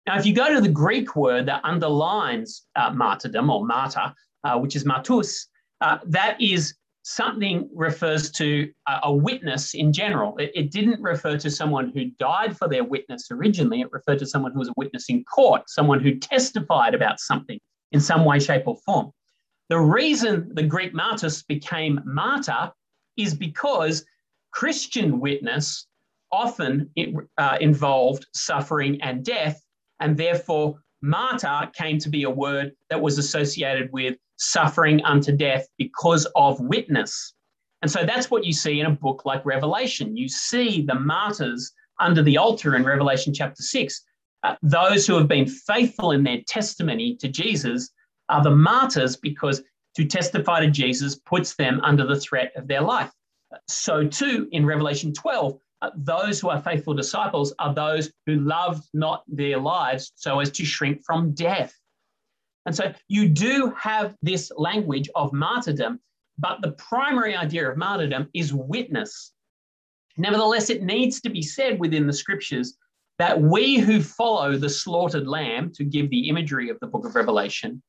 Now, 0.07 0.17
if 0.17 0.25
you 0.25 0.33
go 0.33 0.51
to 0.51 0.59
the 0.59 0.67
Greek 0.67 1.15
word 1.15 1.45
that 1.45 1.61
underlines 1.63 2.65
uh, 2.75 2.91
martyrdom 2.91 3.49
or 3.51 3.63
martyr, 3.63 4.11
uh, 4.43 4.57
which 4.57 4.75
is 4.75 4.85
martus, 4.85 5.45
uh, 5.81 5.99
that 6.07 6.41
is 6.41 6.73
something 7.09 7.67
refers 7.73 8.29
to 8.29 8.71
a, 8.87 8.99
a 9.03 9.11
witness 9.11 9.73
in 9.73 9.91
general. 9.91 10.37
It, 10.37 10.51
it, 10.53 10.71
didn't 10.71 11.01
refer 11.01 11.37
to 11.37 11.49
someone 11.49 11.91
who 11.91 12.05
died 12.19 12.55
for 12.55 12.69
their 12.69 12.83
witness 12.83 13.29
originally. 13.31 13.81
It 13.81 13.91
referred 13.91 14.19
to 14.19 14.27
someone 14.27 14.51
who 14.51 14.59
was 14.59 14.69
a 14.69 14.73
witness 14.77 15.09
in 15.09 15.23
court, 15.23 15.63
someone 15.67 16.01
who 16.01 16.19
testified 16.19 16.93
about 16.93 17.19
something 17.19 17.59
in 17.91 17.99
some 17.99 18.25
way, 18.25 18.39
shape, 18.39 18.67
or 18.67 18.77
form. 18.85 19.11
The 19.69 19.79
reason 19.79 20.51
the 20.53 20.61
Greek 20.61 20.93
martyrs 20.93 21.41
became 21.41 21.99
martyr 22.05 22.71
is 23.17 23.33
because 23.33 24.05
Christian 24.51 25.19
witness 25.19 25.87
often 26.31 26.91
it, 26.95 27.15
uh, 27.39 27.57
involved 27.59 28.27
suffering 28.35 29.01
and 29.01 29.25
death, 29.25 29.59
and 29.99 30.15
therefore, 30.15 30.75
martyr 31.01 31.71
came 31.73 31.97
to 31.99 32.09
be 32.09 32.23
a 32.23 32.29
word 32.29 32.73
that 32.91 33.01
was 33.01 33.17
associated 33.17 33.89
with 33.91 34.15
suffering 34.39 35.03
unto 35.03 35.31
death 35.31 35.67
because 35.77 36.25
of 36.35 36.59
witness. 36.59 37.33
And 37.81 37.91
so 37.91 38.05
that's 38.05 38.31
what 38.31 38.45
you 38.45 38.53
see 38.53 38.79
in 38.79 38.85
a 38.85 38.91
book 38.91 39.23
like 39.25 39.45
Revelation. 39.45 40.17
You 40.17 40.27
see 40.27 40.81
the 40.81 40.95
martyrs 40.95 41.71
under 41.99 42.23
the 42.23 42.37
altar 42.37 42.75
in 42.75 42.83
Revelation 42.83 43.33
chapter 43.33 43.61
6. 43.61 44.03
Uh, 44.43 44.55
those 44.61 45.05
who 45.05 45.15
have 45.17 45.27
been 45.27 45.45
faithful 45.45 46.11
in 46.11 46.23
their 46.23 46.41
testimony 46.47 47.15
to 47.17 47.27
Jesus 47.27 47.91
are 48.29 48.43
the 48.43 48.51
martyrs 48.51 49.17
because 49.17 49.61
to 49.95 50.05
testify 50.05 50.61
to 50.61 50.69
Jesus 50.69 51.15
puts 51.15 51.55
them 51.55 51.81
under 51.83 52.05
the 52.05 52.19
threat 52.19 52.53
of 52.55 52.67
their 52.67 52.81
life. 52.81 53.11
So, 53.67 54.07
too, 54.07 54.47
in 54.51 54.65
Revelation 54.65 55.13
12, 55.13 55.59
uh, 55.81 55.89
those 55.95 56.39
who 56.39 56.49
are 56.49 56.61
faithful 56.61 56.93
disciples 56.93 57.53
are 57.59 57.73
those 57.73 58.11
who 58.25 58.35
loved 58.35 58.87
not 58.93 59.23
their 59.27 59.57
lives 59.57 60.11
so 60.15 60.39
as 60.39 60.51
to 60.51 60.65
shrink 60.65 61.03
from 61.05 61.33
death. 61.33 61.73
And 62.65 62.75
so 62.75 62.93
you 63.07 63.29
do 63.29 63.73
have 63.77 64.15
this 64.21 64.51
language 64.55 65.09
of 65.15 65.33
martyrdom, 65.33 65.99
but 66.37 66.61
the 66.61 66.71
primary 66.73 67.35
idea 67.35 67.69
of 67.69 67.77
martyrdom 67.77 68.27
is 68.33 68.53
witness. 68.53 69.33
Nevertheless, 70.17 70.69
it 70.69 70.83
needs 70.83 71.21
to 71.21 71.29
be 71.29 71.41
said 71.41 71.79
within 71.79 72.05
the 72.05 72.13
scriptures 72.13 72.77
that 73.17 73.41
we 73.41 73.77
who 73.77 74.01
follow 74.01 74.57
the 74.57 74.69
slaughtered 74.69 75.27
lamb, 75.27 75.71
to 75.73 75.83
give 75.83 76.09
the 76.09 76.29
imagery 76.29 76.69
of 76.69 76.77
the 76.79 76.87
book 76.87 77.05
of 77.05 77.15
Revelation, 77.15 77.81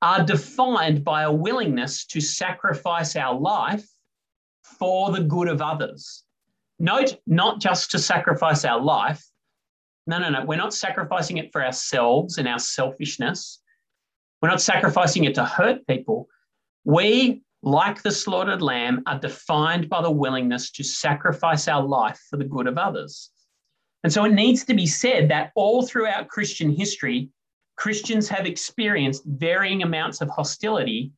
are 0.00 0.24
defined 0.24 1.04
by 1.04 1.22
a 1.22 1.32
willingness 1.32 2.06
to 2.06 2.20
sacrifice 2.20 3.16
our 3.16 3.38
life 3.38 3.86
for 4.62 5.10
the 5.10 5.22
good 5.22 5.48
of 5.48 5.60
others. 5.60 6.24
Note, 6.78 7.18
not 7.26 7.60
just 7.60 7.90
to 7.90 7.98
sacrifice 7.98 8.64
our 8.64 8.80
life. 8.80 9.24
No, 10.06 10.18
no, 10.18 10.30
no. 10.30 10.44
We're 10.44 10.56
not 10.56 10.72
sacrificing 10.72 11.38
it 11.38 11.52
for 11.52 11.64
ourselves 11.64 12.38
and 12.38 12.46
our 12.46 12.58
selfishness. 12.58 13.60
We're 14.40 14.48
not 14.48 14.62
sacrificing 14.62 15.24
it 15.24 15.34
to 15.34 15.44
hurt 15.44 15.86
people. 15.86 16.28
We, 16.84 17.42
like 17.62 18.02
the 18.02 18.12
slaughtered 18.12 18.62
lamb, 18.62 19.02
are 19.06 19.18
defined 19.18 19.88
by 19.88 20.02
the 20.02 20.10
willingness 20.10 20.70
to 20.72 20.84
sacrifice 20.84 21.66
our 21.68 21.82
life 21.82 22.20
for 22.30 22.36
the 22.36 22.44
good 22.44 22.66
of 22.66 22.78
others. 22.78 23.30
And 24.04 24.12
so 24.12 24.24
it 24.24 24.32
needs 24.32 24.64
to 24.64 24.74
be 24.74 24.86
said 24.86 25.28
that 25.30 25.50
all 25.56 25.84
throughout 25.84 26.28
Christian 26.28 26.70
history, 26.70 27.30
Christians 27.76 28.28
have 28.28 28.46
experienced 28.46 29.24
varying 29.26 29.82
amounts 29.82 30.20
of 30.20 30.28
hostility 30.28 31.12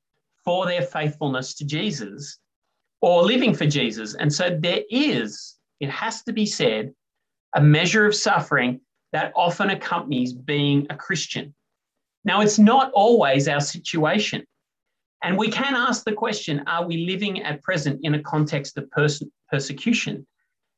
for 0.44 0.66
their 0.66 0.82
faithfulness 0.82 1.54
to 1.54 1.64
Jesus 1.64 2.38
or 3.02 3.22
living 3.22 3.54
for 3.54 3.66
Jesus. 3.66 4.14
And 4.14 4.32
so 4.32 4.58
there 4.60 4.82
is, 4.90 5.56
it 5.80 5.90
has 5.90 6.22
to 6.24 6.32
be 6.32 6.46
said, 6.46 6.92
a 7.54 7.60
measure 7.60 8.06
of 8.06 8.14
suffering 8.14 8.80
that 9.12 9.32
often 9.34 9.70
accompanies 9.70 10.32
being 10.32 10.86
a 10.88 10.96
Christian. 10.96 11.54
Now, 12.24 12.40
it's 12.40 12.58
not 12.58 12.92
always 12.92 13.48
our 13.48 13.60
situation. 13.60 14.44
And 15.22 15.36
we 15.36 15.50
can 15.50 15.74
ask 15.74 16.04
the 16.04 16.12
question 16.12 16.62
are 16.66 16.86
we 16.86 17.06
living 17.06 17.42
at 17.42 17.62
present 17.62 18.00
in 18.02 18.14
a 18.14 18.22
context 18.22 18.76
of 18.78 18.90
pers- 18.90 19.22
persecution? 19.50 20.26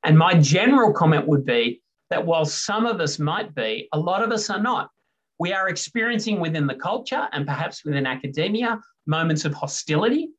And 0.05 0.19
my 0.19 0.35
general 0.35 0.93
comment 0.93 1.27
would 1.29 1.45
be 1.45 1.81
that 2.11 2.27
while 2.27 2.45
some 2.45 2.87
of 2.87 3.01
us 3.01 3.19
might 3.19 3.55
be, 3.55 3.89
a 3.93 3.99
lot 3.99 4.23
of 4.23 4.33
us 4.33 4.51
are 4.51 4.61
not. 4.61 4.91
We 5.39 5.53
are 5.53 5.69
experiencing 5.69 6.41
within 6.41 6.67
the 6.67 6.75
culture 6.75 7.29
and 7.33 7.47
perhaps 7.47 7.85
within 7.85 8.07
academia 8.07 8.81
moments 9.07 9.45
of 9.45 9.55
hostility, 9.55 10.31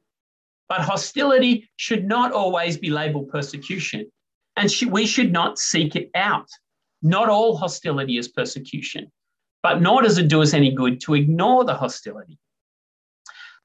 but 0.70 0.82
hostility 0.82 1.70
should 1.78 2.06
not 2.06 2.32
always 2.32 2.78
be 2.78 2.90
labeled 2.90 3.30
persecution. 3.30 4.10
And 4.56 4.72
sh- 4.72 4.86
we 4.86 5.06
should 5.06 5.32
not 5.32 5.60
seek 5.60 5.96
it 5.96 6.10
out. 6.16 6.48
Not 7.02 7.28
all 7.28 7.58
hostility 7.58 8.18
is 8.18 8.28
persecution, 8.30 9.12
but 9.64 9.82
nor 9.82 10.02
does 10.02 10.18
it 10.18 10.28
do 10.28 10.42
us 10.42 10.54
any 10.54 10.72
good 10.72 11.02
to 11.02 11.16
ignore 11.16 11.64
the 11.64 11.74
hostility. 11.74 12.38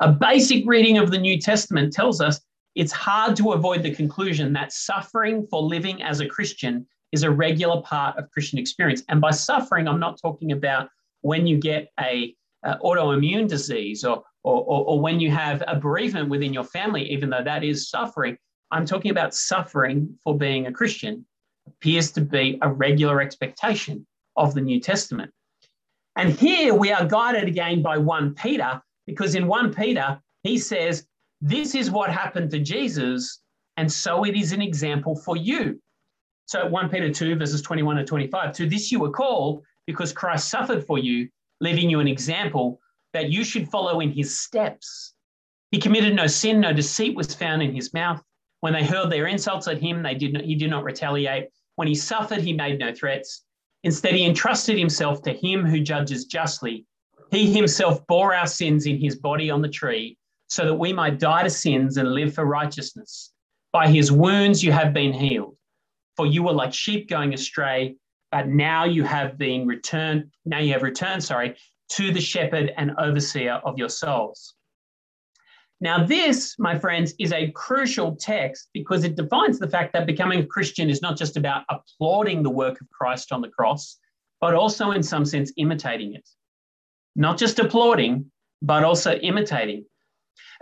A 0.00 0.10
basic 0.10 0.64
reading 0.66 0.96
of 0.96 1.10
the 1.10 1.18
New 1.18 1.38
Testament 1.38 1.92
tells 1.92 2.20
us 2.20 2.40
it's 2.76 2.92
hard 2.92 3.34
to 3.36 3.52
avoid 3.52 3.82
the 3.82 3.94
conclusion 3.94 4.52
that 4.52 4.72
suffering 4.72 5.44
for 5.50 5.60
living 5.60 6.00
as 6.02 6.20
a 6.20 6.26
Christian 6.26 6.86
is 7.10 7.24
a 7.24 7.30
regular 7.30 7.82
part 7.82 8.16
of 8.16 8.30
Christian 8.30 8.58
experience. 8.60 9.02
And 9.08 9.20
by 9.20 9.32
suffering, 9.32 9.88
I'm 9.88 9.98
not 9.98 10.20
talking 10.22 10.52
about 10.52 10.88
when 11.22 11.46
you 11.48 11.58
get 11.58 11.88
a, 11.98 12.34
a 12.64 12.78
autoimmune 12.78 13.48
disease 13.48 14.04
or, 14.04 14.22
or, 14.44 14.62
or, 14.62 14.84
or 14.84 15.00
when 15.00 15.18
you 15.18 15.32
have 15.32 15.64
a 15.66 15.74
bereavement 15.74 16.28
within 16.28 16.52
your 16.54 16.64
family, 16.64 17.10
even 17.10 17.30
though 17.30 17.42
that 17.42 17.64
is 17.64 17.90
suffering. 17.90 18.38
I'm 18.70 18.84
talking 18.84 19.10
about 19.10 19.34
suffering 19.34 20.16
for 20.22 20.36
being 20.36 20.66
a 20.66 20.72
Christian 20.72 21.26
appears 21.66 22.12
to 22.12 22.20
be 22.20 22.58
a 22.62 22.70
regular 22.70 23.20
expectation 23.20 24.06
of 24.36 24.54
the 24.54 24.60
New 24.60 24.78
Testament. 24.78 25.32
And 26.18 26.32
here 26.32 26.74
we 26.74 26.90
are 26.90 27.06
guided 27.06 27.46
again 27.46 27.80
by 27.80 27.96
1 27.96 28.34
Peter, 28.34 28.82
because 29.06 29.36
in 29.36 29.46
1 29.46 29.72
Peter, 29.72 30.20
he 30.42 30.58
says, 30.58 31.06
This 31.40 31.76
is 31.76 31.92
what 31.92 32.10
happened 32.10 32.50
to 32.50 32.58
Jesus, 32.58 33.40
and 33.76 33.90
so 33.90 34.24
it 34.24 34.34
is 34.34 34.50
an 34.50 34.60
example 34.60 35.14
for 35.14 35.36
you. 35.36 35.80
So 36.46 36.66
1 36.66 36.88
Peter 36.88 37.12
2, 37.12 37.36
verses 37.36 37.62
21 37.62 37.98
and 37.98 38.08
25, 38.08 38.52
to 38.56 38.68
this 38.68 38.90
you 38.90 38.98
were 38.98 39.12
called 39.12 39.62
because 39.86 40.12
Christ 40.12 40.50
suffered 40.50 40.84
for 40.84 40.98
you, 40.98 41.28
leaving 41.60 41.88
you 41.88 42.00
an 42.00 42.08
example 42.08 42.80
that 43.12 43.30
you 43.30 43.44
should 43.44 43.68
follow 43.68 44.00
in 44.00 44.10
his 44.10 44.40
steps. 44.40 45.14
He 45.70 45.78
committed 45.78 46.16
no 46.16 46.26
sin, 46.26 46.58
no 46.58 46.72
deceit 46.72 47.14
was 47.14 47.32
found 47.32 47.62
in 47.62 47.72
his 47.72 47.94
mouth. 47.94 48.20
When 48.58 48.72
they 48.72 48.82
hurled 48.82 49.12
their 49.12 49.28
insults 49.28 49.68
at 49.68 49.80
him, 49.80 50.02
they 50.02 50.16
did 50.16 50.32
not, 50.32 50.42
he 50.42 50.56
did 50.56 50.70
not 50.70 50.82
retaliate. 50.82 51.50
When 51.76 51.86
he 51.86 51.94
suffered, 51.94 52.40
he 52.40 52.54
made 52.54 52.80
no 52.80 52.92
threats. 52.92 53.44
Instead, 53.88 54.14
he 54.14 54.26
entrusted 54.26 54.76
himself 54.76 55.22
to 55.22 55.32
him 55.32 55.64
who 55.64 55.80
judges 55.80 56.26
justly. 56.26 56.84
He 57.30 57.50
himself 57.50 58.06
bore 58.06 58.34
our 58.34 58.46
sins 58.46 58.84
in 58.84 59.00
his 59.00 59.16
body 59.16 59.50
on 59.50 59.62
the 59.62 59.68
tree, 59.70 60.18
so 60.46 60.66
that 60.66 60.74
we 60.74 60.92
might 60.92 61.18
die 61.18 61.44
to 61.44 61.48
sins 61.48 61.96
and 61.96 62.12
live 62.12 62.34
for 62.34 62.44
righteousness. 62.44 63.32
By 63.72 63.88
his 63.88 64.12
wounds 64.12 64.62
you 64.62 64.72
have 64.72 64.92
been 64.92 65.14
healed. 65.14 65.56
For 66.18 66.26
you 66.26 66.42
were 66.42 66.52
like 66.52 66.74
sheep 66.74 67.08
going 67.08 67.32
astray, 67.32 67.96
but 68.30 68.48
now 68.48 68.84
you 68.84 69.04
have 69.04 69.38
been 69.38 69.66
returned, 69.66 70.32
now 70.44 70.58
you 70.58 70.74
have 70.74 70.82
returned, 70.82 71.24
sorry, 71.24 71.56
to 71.92 72.12
the 72.12 72.20
shepherd 72.20 72.74
and 72.76 72.90
overseer 72.98 73.54
of 73.64 73.78
your 73.78 73.88
souls. 73.88 74.54
Now, 75.80 76.04
this, 76.04 76.56
my 76.58 76.76
friends, 76.76 77.14
is 77.20 77.32
a 77.32 77.52
crucial 77.52 78.16
text 78.16 78.68
because 78.74 79.04
it 79.04 79.14
defines 79.14 79.58
the 79.58 79.68
fact 79.68 79.92
that 79.92 80.06
becoming 80.06 80.40
a 80.40 80.46
Christian 80.46 80.90
is 80.90 81.02
not 81.02 81.16
just 81.16 81.36
about 81.36 81.64
applauding 81.70 82.42
the 82.42 82.50
work 82.50 82.80
of 82.80 82.90
Christ 82.90 83.30
on 83.30 83.42
the 83.42 83.48
cross, 83.48 83.96
but 84.40 84.54
also, 84.54 84.90
in 84.90 85.02
some 85.02 85.24
sense, 85.24 85.52
imitating 85.56 86.14
it. 86.14 86.28
Not 87.14 87.38
just 87.38 87.60
applauding, 87.60 88.30
but 88.60 88.82
also 88.82 89.14
imitating. 89.14 89.84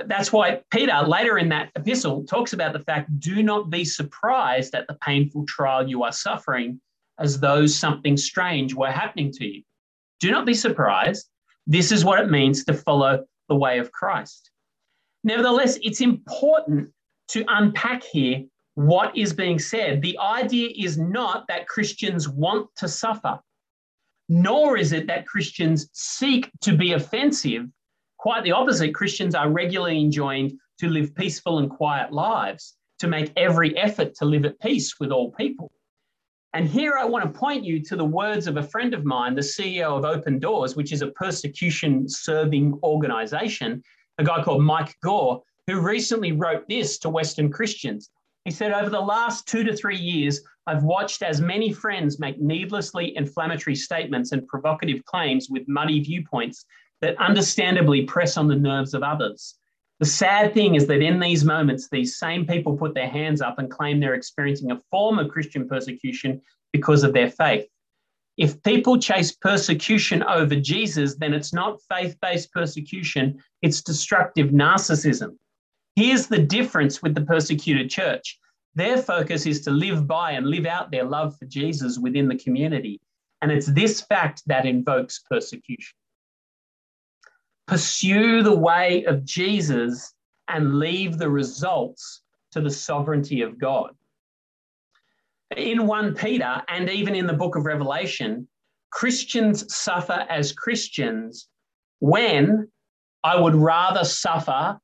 That's 0.05 0.33
why 0.33 0.61
Peter, 0.71 1.01
later 1.07 1.39
in 1.39 1.49
that 1.49 1.71
epistle, 1.77 2.25
talks 2.25 2.53
about 2.53 2.75
the 2.75 2.81
fact 2.81 3.19
do 3.19 3.43
not 3.43 3.71
be 3.71 3.85
surprised 3.85 4.75
at 4.75 4.87
the 4.87 4.99
painful 5.03 5.47
trial 5.47 5.89
you 5.89 6.03
are 6.03 6.13
suffering 6.13 6.81
as 7.19 7.41
though 7.41 7.67
something 7.67 8.17
strange 8.17 8.75
were 8.75 8.91
happening 8.91 9.33
to 9.33 9.47
you. 9.47 9.63
Do 10.21 10.31
not 10.31 10.45
be 10.45 10.53
surprised. 10.53 11.29
This 11.67 11.91
is 11.91 12.05
what 12.05 12.21
it 12.21 12.31
means 12.31 12.65
to 12.65 12.75
follow 12.75 13.25
the 13.49 13.57
way 13.57 13.79
of 13.79 13.91
Christ. 13.93 14.51
Nevertheless, 15.27 15.79
it's 15.83 16.01
important 16.01 16.89
to 17.29 17.45
unpack 17.49 18.03
here 18.03 18.45
what 18.77 19.15
is 19.15 19.35
being 19.35 19.59
said. 19.59 20.01
The 20.01 20.19
idea 20.19 20.71
is 20.75 20.97
not 20.97 21.47
that 21.49 21.69
Christians 21.69 22.29
want 22.29 22.71
to 22.77 22.89
suffer, 22.89 23.39
nor 24.31 24.79
is 24.79 24.93
it 24.93 25.07
that 25.09 25.27
Christians 25.27 25.91
seek 25.93 26.51
to 26.63 26.75
be 26.75 26.93
offensive 26.93 27.67
Quite 28.19 28.45
the 28.45 28.53
opposite, 28.53 28.95
Christians 28.95 29.35
are 29.35 29.51
regularly 29.51 30.01
enjoined 30.01 30.59
to 30.79 30.89
live 30.89 31.15
peaceful 31.15 31.59
and 31.59 31.71
quiet 31.71 32.13
lives, 32.13 32.77
to 32.99 33.07
make 33.07 33.33
every 33.37 33.77
effort 33.77 34.15
to 34.17 34.25
live 34.25 34.45
at 34.45 34.59
peace 34.61 34.99
with 34.99 35.13
all 35.13 35.31
people. 35.33 35.71
And 36.53 36.67
here 36.67 36.95
I 36.99 37.05
want 37.05 37.25
to 37.25 37.39
point 37.39 37.65
you 37.65 37.83
to 37.85 37.97
the 37.97 38.05
words 38.05 38.47
of 38.47 38.57
a 38.57 38.63
friend 38.63 38.95
of 38.95 39.05
mine, 39.05 39.35
the 39.35 39.43
CEO 39.43 39.97
of 39.97 40.05
Open 40.05 40.39
Doors, 40.39 40.75
which 40.75 40.93
is 40.93 41.03
a 41.03 41.13
persecution 41.13 42.09
serving 42.09 42.79
organization, 42.83 43.83
a 44.19 44.25
guy 44.25 44.43
called 44.43 44.63
Mike 44.63 44.97
Gore, 45.03 45.43
who 45.67 45.81
recently 45.81 46.33
wrote 46.33 46.69
this 46.69 46.99
to 46.99 47.09
Western 47.09 47.51
Christians. 47.51 48.11
He 48.45 48.51
said, 48.51 48.73
Over 48.73 48.91
the 48.91 49.01
last 49.01 49.49
two 49.49 49.65
to 49.65 49.77
three 49.77 49.97
years, 49.97 50.41
I've 50.67 50.85
watched 50.85 51.23
as 51.23 51.41
many 51.41 51.73
friends 51.73 52.19
make 52.19 52.41
needlessly 52.41 53.17
inflammatory 53.17 53.77
statements 53.77 54.33
and 54.33 54.47
provocative 54.47 55.05
claims 55.05 55.49
with 55.51 55.69
muddy 55.69 56.01
viewpoints 56.01 56.65
that 57.01 57.17
understandably 57.19 58.05
press 58.05 58.37
on 58.37 58.49
the 58.49 58.57
nerves 58.57 58.95
of 58.95 59.03
others. 59.03 59.57
The 59.99 60.07
sad 60.07 60.53
thing 60.55 60.75
is 60.75 60.87
that 60.89 61.01
in 61.01 61.21
these 61.21 61.45
moments, 61.45 61.89
these 61.89 62.19
same 62.19 62.47
people 62.47 62.77
put 62.77 62.95
their 62.95 63.09
hands 63.09 63.41
up 63.41 63.59
and 63.59 63.71
claim 63.71 63.99
they're 63.99 64.15
experiencing 64.15 64.71
a 64.71 64.81
form 64.91 65.19
of 65.19 65.31
Christian 65.31 65.69
persecution 65.69 66.41
because 66.73 67.03
of 67.03 67.13
their 67.13 67.31
faith. 67.31 67.67
If 68.37 68.63
people 68.63 68.99
chase 68.99 69.33
persecution 69.33 70.23
over 70.23 70.55
Jesus, 70.57 71.17
then 71.17 71.33
it's 71.33 71.55
not 71.55 71.81
faith 71.89 72.17
based 72.21 72.53
persecution, 72.53 73.43
it's 73.67 73.83
destructive 73.83 74.51
narcissism. 74.51 75.37
Here's 75.97 76.29
the 76.29 76.39
difference 76.39 77.03
with 77.03 77.15
the 77.15 77.21
persecuted 77.23 77.91
church 77.91 78.39
their 78.77 78.99
focus 78.99 79.47
is 79.47 79.63
to 79.63 79.71
live 79.71 80.07
by 80.07 80.33
and 80.33 80.47
live 80.47 80.67
out 80.67 80.91
their 80.91 81.05
love 81.05 81.37
for 81.39 81.47
Jesus 81.47 81.99
within 81.99 82.29
the 82.29 82.37
community. 82.37 83.01
And 83.41 83.51
it's 83.51 83.67
this 83.67 84.03
fact 84.03 84.43
that 84.47 84.67
invokes 84.67 85.21
persecution 85.31 85.97
pursue 87.67 88.45
the 88.45 88.55
way 88.55 89.05
of 89.05 89.25
Jesus 89.25 90.15
and 90.47 90.79
leave 90.79 91.19
the 91.19 91.29
results 91.29 92.23
to 92.53 92.61
the 92.61 92.71
sovereignty 92.71 93.43
of 93.43 93.59
God. 93.59 93.91
In 95.57 95.87
1 95.87 96.15
Peter 96.15 96.63
and 96.69 96.89
even 96.89 97.17
in 97.17 97.27
the 97.27 97.33
book 97.33 97.57
of 97.57 97.65
Revelation, 97.65 98.47
Christians 98.91 99.75
suffer 99.75 100.25
as 100.29 100.53
Christians 100.53 101.49
when 101.99 102.69
I 103.33 103.35
would 103.43 103.55
rather 103.55 104.05
suffer 104.05 104.79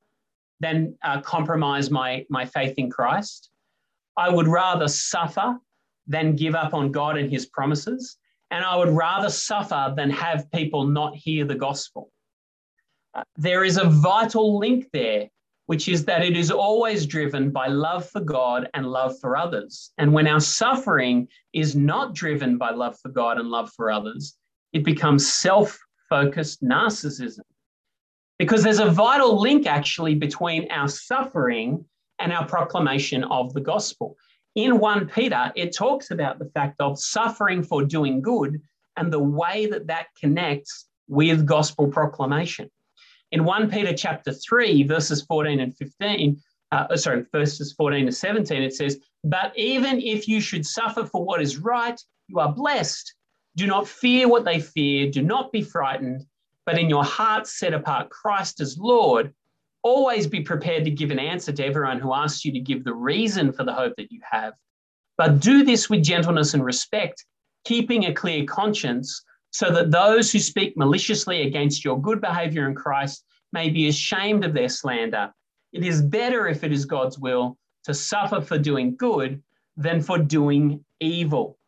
than 0.61 0.97
uh, 1.03 1.21
compromise 1.21 1.91
my, 1.91 2.25
my 2.29 2.45
faith 2.45 2.75
in 2.77 2.91
Christ. 2.91 3.51
I 4.17 4.29
would 4.31 4.49
rather 4.49 4.89
suffer 4.89 5.59
than 6.07 6.37
give 6.37 6.55
up 6.55 6.75
on 6.75 6.93
God 6.93 7.17
and 7.17 7.31
his 7.31 7.47
promises. 7.47 8.19
And 8.51 8.65
I 8.65 8.77
would 8.77 8.91
rather 8.91 9.31
suffer 9.31 9.95
than 9.97 10.11
have 10.11 10.51
people 10.51 10.85
not 10.85 11.15
hear 11.15 11.45
the 11.45 11.55
gospel 11.55 12.13
there 13.37 13.65
is 13.65 13.77
a 13.77 13.89
vital 13.89 14.59
link 14.59 14.89
there, 14.93 15.29
which 15.67 15.89
is 15.89 16.05
that 16.05 16.25
it 16.25 16.37
is 16.37 16.51
always 16.51 17.07
driven 17.07 17.51
by 17.51 17.67
love 17.69 18.09
for 18.09 18.21
God 18.21 18.69
and 18.75 18.87
love 18.87 19.19
for 19.21 19.37
others. 19.37 19.93
And 19.99 20.13
when 20.13 20.27
our 20.27 20.41
suffering 20.41 21.29
is 21.53 21.77
not 21.77 22.15
driven 22.15 22.59
by 22.59 22.71
love 22.71 22.99
for 23.01 23.11
God 23.11 23.39
and 23.39 23.49
love 23.49 23.71
for 23.77 23.91
others, 23.91 24.37
it 24.73 24.85
becomes 24.85 25.31
self 25.31 25.79
focused 26.09 26.63
narcissism. 26.63 27.41
Because 28.43 28.65
there's 28.65 28.81
a 28.81 28.91
vital 28.91 29.41
link 29.41 29.69
actually 29.69 30.17
between 30.17 30.69
our 30.73 30.89
suffering 30.89 31.85
and 32.19 32.33
our 32.33 32.45
proclamation 32.45 33.23
of 33.23 33.55
the 33.55 33.61
gospel. 33.61 34.17
In 34.57 34.81
1 34.81 35.07
Peter, 35.11 35.53
it 35.55 35.77
talks 35.77 36.11
about 36.11 36.41
the 36.41 36.47
fact 36.47 36.81
of 36.81 36.99
suffering 36.99 37.63
for 37.63 37.85
doing 37.85 38.21
good 38.21 38.61
and 38.97 39.13
the 39.13 39.23
way 39.23 39.67
that 39.67 39.87
that 39.87 40.07
connects 40.21 40.87
with 41.07 41.47
gospel 41.47 41.87
proclamation. 41.87 42.69
In 43.31 43.45
1 43.45 43.71
Peter 43.71 43.95
chapter 43.95 44.33
3, 44.33 44.83
verses 44.89 45.23
14 45.23 45.61
and 45.61 45.77
15, 45.77 46.37
uh, 46.73 46.87
oh, 46.91 46.97
sorry, 46.97 47.25
verses 47.31 47.73
14 47.75 48.07
to 48.07 48.13
17, 48.13 48.61
it 48.61 48.75
says, 48.75 48.99
But 49.23 49.57
even 49.57 50.01
if 50.01 50.27
you 50.27 50.41
should 50.41 50.67
suffer 50.67 51.07
for 51.07 51.25
what 51.25 51.41
is 51.41 51.59
right, 51.59 52.01
you 52.27 52.41
are 52.41 52.53
blessed. 52.53 53.15
Do 53.55 53.69
not 53.69 53.87
fear 53.87 54.27
what 54.27 54.45
they 54.45 54.59
fear. 54.59 55.13
Do 55.13 55.23
not 55.23 55.53
be 55.53 55.63
frightened, 55.63 56.27
but 56.67 56.79
in 56.79 56.89
your 56.89 57.05
heart 57.05 57.47
set 57.47 57.75
apart 57.75 58.11
Christ 58.11 58.61
as 58.61 58.79
Lord. 58.79 59.35
Always 59.83 60.27
be 60.27 60.41
prepared 60.41 60.85
to 60.85 60.91
give 60.91 61.11
an 61.11 61.19
answer 61.19 61.53
to 61.53 61.65
everyone 61.65 61.99
who 61.99 62.15
asks 62.15 62.45
you 62.45 62.53
to 62.53 62.61
give 62.61 62.85
the 62.85 62.95
reason 62.95 63.53
for 63.53 63.65
the 63.65 63.73
hope 63.73 63.95
that 63.97 64.13
you 64.13 64.21
have. 64.31 64.55
But 65.19 65.41
do 65.41 65.65
this 65.65 65.91
with 65.91 66.05
gentleness 66.05 66.55
and 66.55 66.65
respect, 66.65 67.25
keeping 67.65 68.07
a 68.07 68.15
clear 68.15 68.45
conscience, 68.45 69.25
so 69.51 69.71
that 69.73 69.91
those 69.91 70.33
who 70.33 70.39
speak 70.39 70.77
maliciously 70.77 71.43
against 71.43 71.85
your 71.85 72.01
good 72.01 72.21
behavior 72.21 72.69
in 72.69 72.75
Christ 72.75 73.25
may 73.53 73.69
be 73.69 73.89
ashamed 73.89 74.45
of 74.45 74.55
their 74.55 74.69
slander. 74.69 75.33
It 75.73 75.85
is 75.85 76.01
better, 76.01 76.49
if 76.49 76.65
it 76.65 76.73
is 76.73 76.85
God's 76.85 77.19
will, 77.19 77.59
to 77.85 77.93
suffer 77.93 78.41
for 78.41 78.59
doing 78.59 78.97
good 78.97 79.43
than 79.77 80.01
for 80.01 80.19
doing 80.19 80.85
evil. 81.01 81.59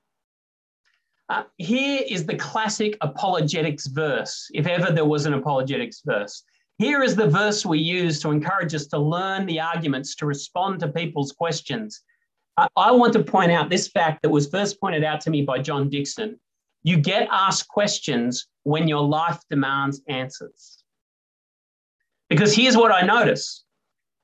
Uh, 1.30 1.44
here 1.56 2.02
is 2.08 2.26
the 2.26 2.37
classic 2.37 2.96
apologetics 3.00 3.87
verse, 3.87 4.50
if 4.52 4.66
ever 4.66 4.92
there 4.92 5.06
was 5.06 5.24
an 5.24 5.34
apologetics 5.34 6.02
verse. 6.04 6.44
Here 6.78 7.02
is 7.02 7.16
the 7.16 7.28
verse 7.28 7.64
we 7.64 7.78
use 7.78 8.20
to 8.20 8.30
encourage 8.30 8.74
us 8.74 8.87
to 8.88 8.98
learn 8.98 9.46
the 9.46 9.60
arguments 9.60 10.14
to 10.16 10.26
respond 10.26 10.80
to 10.80 10.88
people's 10.88 11.32
questions. 11.32 12.02
I, 12.58 12.68
I 12.76 12.92
want 12.92 13.14
to 13.14 13.22
point 13.22 13.52
out 13.52 13.70
this 13.70 13.88
fact 13.88 14.22
that 14.22 14.30
was 14.30 14.48
first 14.48 14.80
pointed 14.80 15.02
out 15.02 15.20
to 15.22 15.30
me 15.30 15.42
by 15.42 15.60
John 15.60 15.88
Dixon. 15.88 16.38
You 16.82 16.98
get 16.98 17.28
asked 17.30 17.68
questions 17.68 18.46
when 18.64 18.87
your 18.87 19.02
life 19.02 19.40
demands 19.48 20.02
answers. 20.08 20.82
Because 22.28 22.54
here's 22.54 22.76
what 22.76 22.92
I 22.92 23.02
notice 23.02 23.64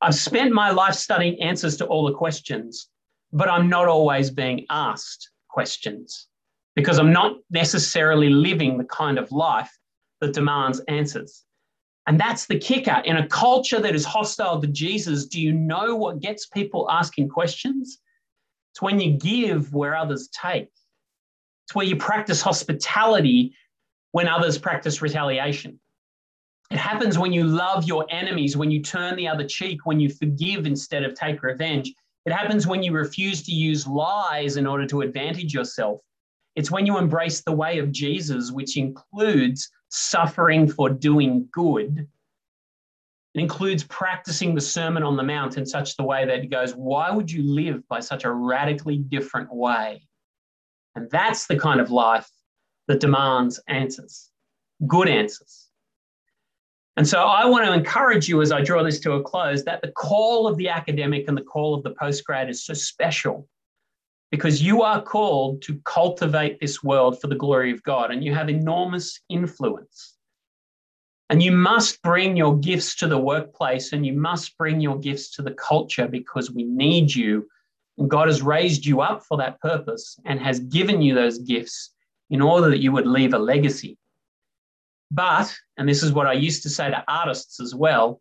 I've 0.02 0.14
spent 0.14 0.52
my 0.52 0.70
life 0.70 0.94
studying 0.94 1.40
answers 1.40 1.78
to 1.78 1.86
all 1.86 2.06
the 2.06 2.14
questions, 2.14 2.88
but 3.32 3.48
I'm 3.48 3.70
not 3.70 3.88
always 3.88 4.30
being 4.30 4.66
asked 4.68 5.30
questions 5.48 6.26
because 6.80 6.98
I'm 6.98 7.12
not 7.12 7.36
necessarily 7.50 8.30
living 8.30 8.78
the 8.78 8.84
kind 8.84 9.18
of 9.18 9.30
life 9.30 9.70
that 10.20 10.32
demands 10.32 10.80
answers. 10.88 11.44
And 12.06 12.18
that's 12.18 12.46
the 12.46 12.58
kicker. 12.58 13.02
In 13.04 13.18
a 13.18 13.28
culture 13.28 13.80
that 13.80 13.94
is 13.94 14.04
hostile 14.04 14.60
to 14.60 14.66
Jesus, 14.66 15.26
do 15.26 15.40
you 15.40 15.52
know 15.52 15.94
what 15.94 16.20
gets 16.20 16.46
people 16.46 16.90
asking 16.90 17.28
questions? 17.28 17.98
It's 18.72 18.80
when 18.80 18.98
you 18.98 19.12
give 19.12 19.74
where 19.74 19.94
others 19.94 20.28
take. 20.28 20.70
It's 21.66 21.74
where 21.74 21.86
you 21.86 21.96
practice 21.96 22.40
hospitality 22.40 23.54
when 24.12 24.26
others 24.26 24.56
practice 24.56 25.02
retaliation. 25.02 25.78
It 26.70 26.78
happens 26.78 27.18
when 27.18 27.32
you 27.32 27.44
love 27.44 27.84
your 27.84 28.06
enemies, 28.10 28.56
when 28.56 28.70
you 28.70 28.80
turn 28.82 29.16
the 29.16 29.28
other 29.28 29.46
cheek, 29.46 29.84
when 29.84 30.00
you 30.00 30.08
forgive 30.08 30.66
instead 30.66 31.04
of 31.04 31.14
take 31.14 31.42
revenge. 31.42 31.92
It 32.24 32.32
happens 32.32 32.66
when 32.66 32.82
you 32.82 32.92
refuse 32.92 33.42
to 33.42 33.52
use 33.52 33.86
lies 33.86 34.56
in 34.56 34.66
order 34.66 34.86
to 34.86 35.02
advantage 35.02 35.52
yourself. 35.52 36.00
It's 36.56 36.70
when 36.70 36.86
you 36.86 36.98
embrace 36.98 37.42
the 37.42 37.52
way 37.52 37.78
of 37.78 37.92
Jesus, 37.92 38.50
which 38.50 38.76
includes 38.76 39.70
suffering 39.88 40.68
for 40.68 40.90
doing 40.90 41.48
good. 41.52 42.08
It 43.34 43.40
includes 43.40 43.84
practicing 43.84 44.54
the 44.54 44.60
Sermon 44.60 45.02
on 45.02 45.16
the 45.16 45.22
Mount 45.22 45.56
in 45.56 45.64
such 45.64 45.96
the 45.96 46.02
way 46.02 46.26
that 46.26 46.40
it 46.40 46.50
goes, 46.50 46.72
why 46.72 47.10
would 47.10 47.30
you 47.30 47.42
live 47.42 47.86
by 47.88 48.00
such 48.00 48.24
a 48.24 48.32
radically 48.32 48.98
different 48.98 49.54
way? 49.54 50.02
And 50.96 51.08
that's 51.10 51.46
the 51.46 51.58
kind 51.58 51.80
of 51.80 51.90
life 51.90 52.28
that 52.88 52.98
demands 52.98 53.60
answers, 53.68 54.30
good 54.88 55.08
answers. 55.08 55.68
And 56.96 57.06
so 57.06 57.22
I 57.22 57.46
want 57.46 57.64
to 57.64 57.72
encourage 57.72 58.28
you 58.28 58.42
as 58.42 58.50
I 58.50 58.62
draw 58.62 58.82
this 58.82 58.98
to 59.00 59.12
a 59.12 59.22
close 59.22 59.64
that 59.64 59.80
the 59.80 59.92
call 59.92 60.48
of 60.48 60.56
the 60.56 60.68
academic 60.68 61.28
and 61.28 61.38
the 61.38 61.42
call 61.42 61.74
of 61.74 61.84
the 61.84 61.94
postgrad 61.94 62.50
is 62.50 62.64
so 62.64 62.74
special 62.74 63.48
because 64.30 64.62
you 64.62 64.82
are 64.82 65.02
called 65.02 65.62
to 65.62 65.80
cultivate 65.84 66.60
this 66.60 66.82
world 66.82 67.20
for 67.20 67.26
the 67.26 67.34
glory 67.34 67.72
of 67.72 67.82
God 67.82 68.10
and 68.10 68.22
you 68.22 68.32
have 68.34 68.48
enormous 68.48 69.20
influence. 69.28 70.16
And 71.28 71.42
you 71.42 71.52
must 71.52 72.02
bring 72.02 72.36
your 72.36 72.58
gifts 72.58 72.96
to 72.96 73.06
the 73.06 73.18
workplace 73.18 73.92
and 73.92 74.04
you 74.04 74.12
must 74.12 74.56
bring 74.56 74.80
your 74.80 74.98
gifts 74.98 75.30
to 75.36 75.42
the 75.42 75.52
culture 75.52 76.08
because 76.08 76.50
we 76.50 76.64
need 76.64 77.14
you. 77.14 77.48
And 77.98 78.10
God 78.10 78.28
has 78.28 78.42
raised 78.42 78.84
you 78.84 79.00
up 79.00 79.24
for 79.24 79.36
that 79.38 79.60
purpose 79.60 80.18
and 80.24 80.40
has 80.40 80.60
given 80.60 81.02
you 81.02 81.14
those 81.14 81.38
gifts 81.38 81.92
in 82.30 82.40
order 82.40 82.70
that 82.70 82.80
you 82.80 82.92
would 82.92 83.06
leave 83.06 83.34
a 83.34 83.38
legacy. 83.38 83.96
But, 85.10 85.52
and 85.76 85.88
this 85.88 86.02
is 86.02 86.12
what 86.12 86.26
I 86.26 86.34
used 86.34 86.62
to 86.62 86.70
say 86.70 86.88
to 86.88 87.04
artists 87.08 87.60
as 87.60 87.74
well, 87.74 88.20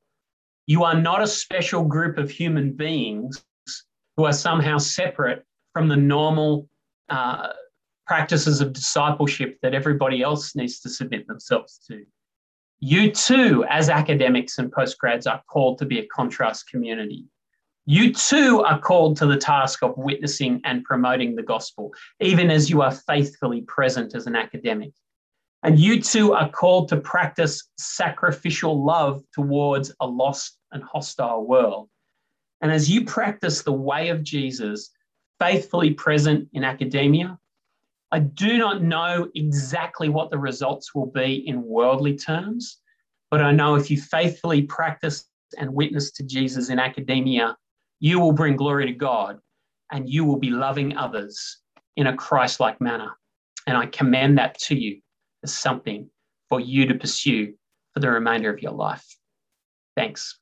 you 0.66 0.84
are 0.84 1.00
not 1.00 1.22
a 1.22 1.28
special 1.28 1.84
group 1.84 2.18
of 2.18 2.30
human 2.30 2.74
beings 2.74 3.44
who 4.18 4.26
are 4.26 4.34
somehow 4.34 4.78
separate 4.80 5.46
from 5.80 5.88
the 5.88 5.96
normal 5.96 6.68
uh, 7.08 7.54
practices 8.06 8.60
of 8.60 8.74
discipleship 8.74 9.58
that 9.62 9.74
everybody 9.74 10.22
else 10.22 10.54
needs 10.54 10.82
to 10.82 10.90
submit 10.90 11.26
themselves 11.26 11.80
to. 11.88 12.04
You 12.82 13.14
too, 13.14 13.64
as 13.70 13.90
academics 13.90 14.58
and 14.58 14.70
postgrads, 14.74 15.26
are 15.26 15.42
called 15.50 15.78
to 15.78 15.86
be 15.86 16.00
a 16.00 16.08
contrast 16.08 16.70
community. 16.70 17.28
You 17.86 18.14
too 18.14 18.62
are 18.62 18.78
called 18.78 19.16
to 19.20 19.26
the 19.26 19.38
task 19.38 19.82
of 19.82 19.94
witnessing 19.96 20.60
and 20.66 20.84
promoting 20.84 21.38
the 21.38 21.44
gospel, 21.44 21.94
even 22.20 22.52
as 22.52 22.70
you 22.70 22.82
are 22.82 22.92
faithfully 22.92 23.62
present 23.62 24.16
as 24.16 24.28
an 24.28 24.36
academic. 24.36 24.92
And 25.64 25.80
you 25.80 26.02
too 26.02 26.34
are 26.34 26.50
called 26.50 26.90
to 26.90 26.98
practice 26.98 27.70
sacrificial 27.78 28.84
love 28.84 29.24
towards 29.34 29.94
a 30.02 30.06
lost 30.06 30.58
and 30.74 30.84
hostile 30.84 31.48
world. 31.48 31.88
And 32.60 32.70
as 32.70 32.90
you 32.90 33.06
practice 33.06 33.62
the 33.62 33.72
way 33.72 34.10
of 34.10 34.24
Jesus, 34.24 34.92
faithfully 35.40 35.94
present 35.94 36.50
in 36.54 36.64
academia, 36.64 37.38
I 38.12 38.20
do 38.20 38.58
not 38.58 38.82
know 38.82 39.30
exactly 39.36 40.10
what 40.10 40.32
the 40.32 40.38
results 40.38 40.96
will 40.96 41.06
be 41.06 41.48
in 41.48 41.64
worldly 41.64 42.18
terms, 42.18 42.80
but 43.30 43.42
I 43.42 43.52
know 43.52 43.76
if 43.76 43.92
you 43.92 44.02
faithfully 44.02 44.64
practice 44.64 45.26
and 45.58 45.74
witness 45.74 46.12
to 46.14 46.24
Jesus 46.24 46.70
in 46.70 46.80
academia, 46.80 47.56
you 48.00 48.20
will 48.20 48.32
bring 48.32 48.56
glory 48.56 48.88
to 48.88 48.94
God 48.94 49.40
and 49.92 50.10
you 50.10 50.26
will 50.26 50.40
be 50.40 50.50
loving 50.50 50.98
others 50.98 51.60
in 51.98 52.08
a 52.08 52.16
Christ 52.16 52.60
like 52.60 52.82
manner. 52.82 53.12
And 53.68 53.78
I 53.78 53.86
commend 53.88 54.38
that 54.38 54.58
to 54.60 54.76
you 54.76 55.02
as 55.44 55.54
something 55.54 56.10
for 56.48 56.60
you 56.60 56.88
to 56.88 56.96
pursue 56.96 57.54
for 57.94 58.00
the 58.00 58.10
remainder 58.10 58.52
of 58.52 58.62
your 58.62 58.72
life. 58.72 59.06
Thanks. 59.96 60.39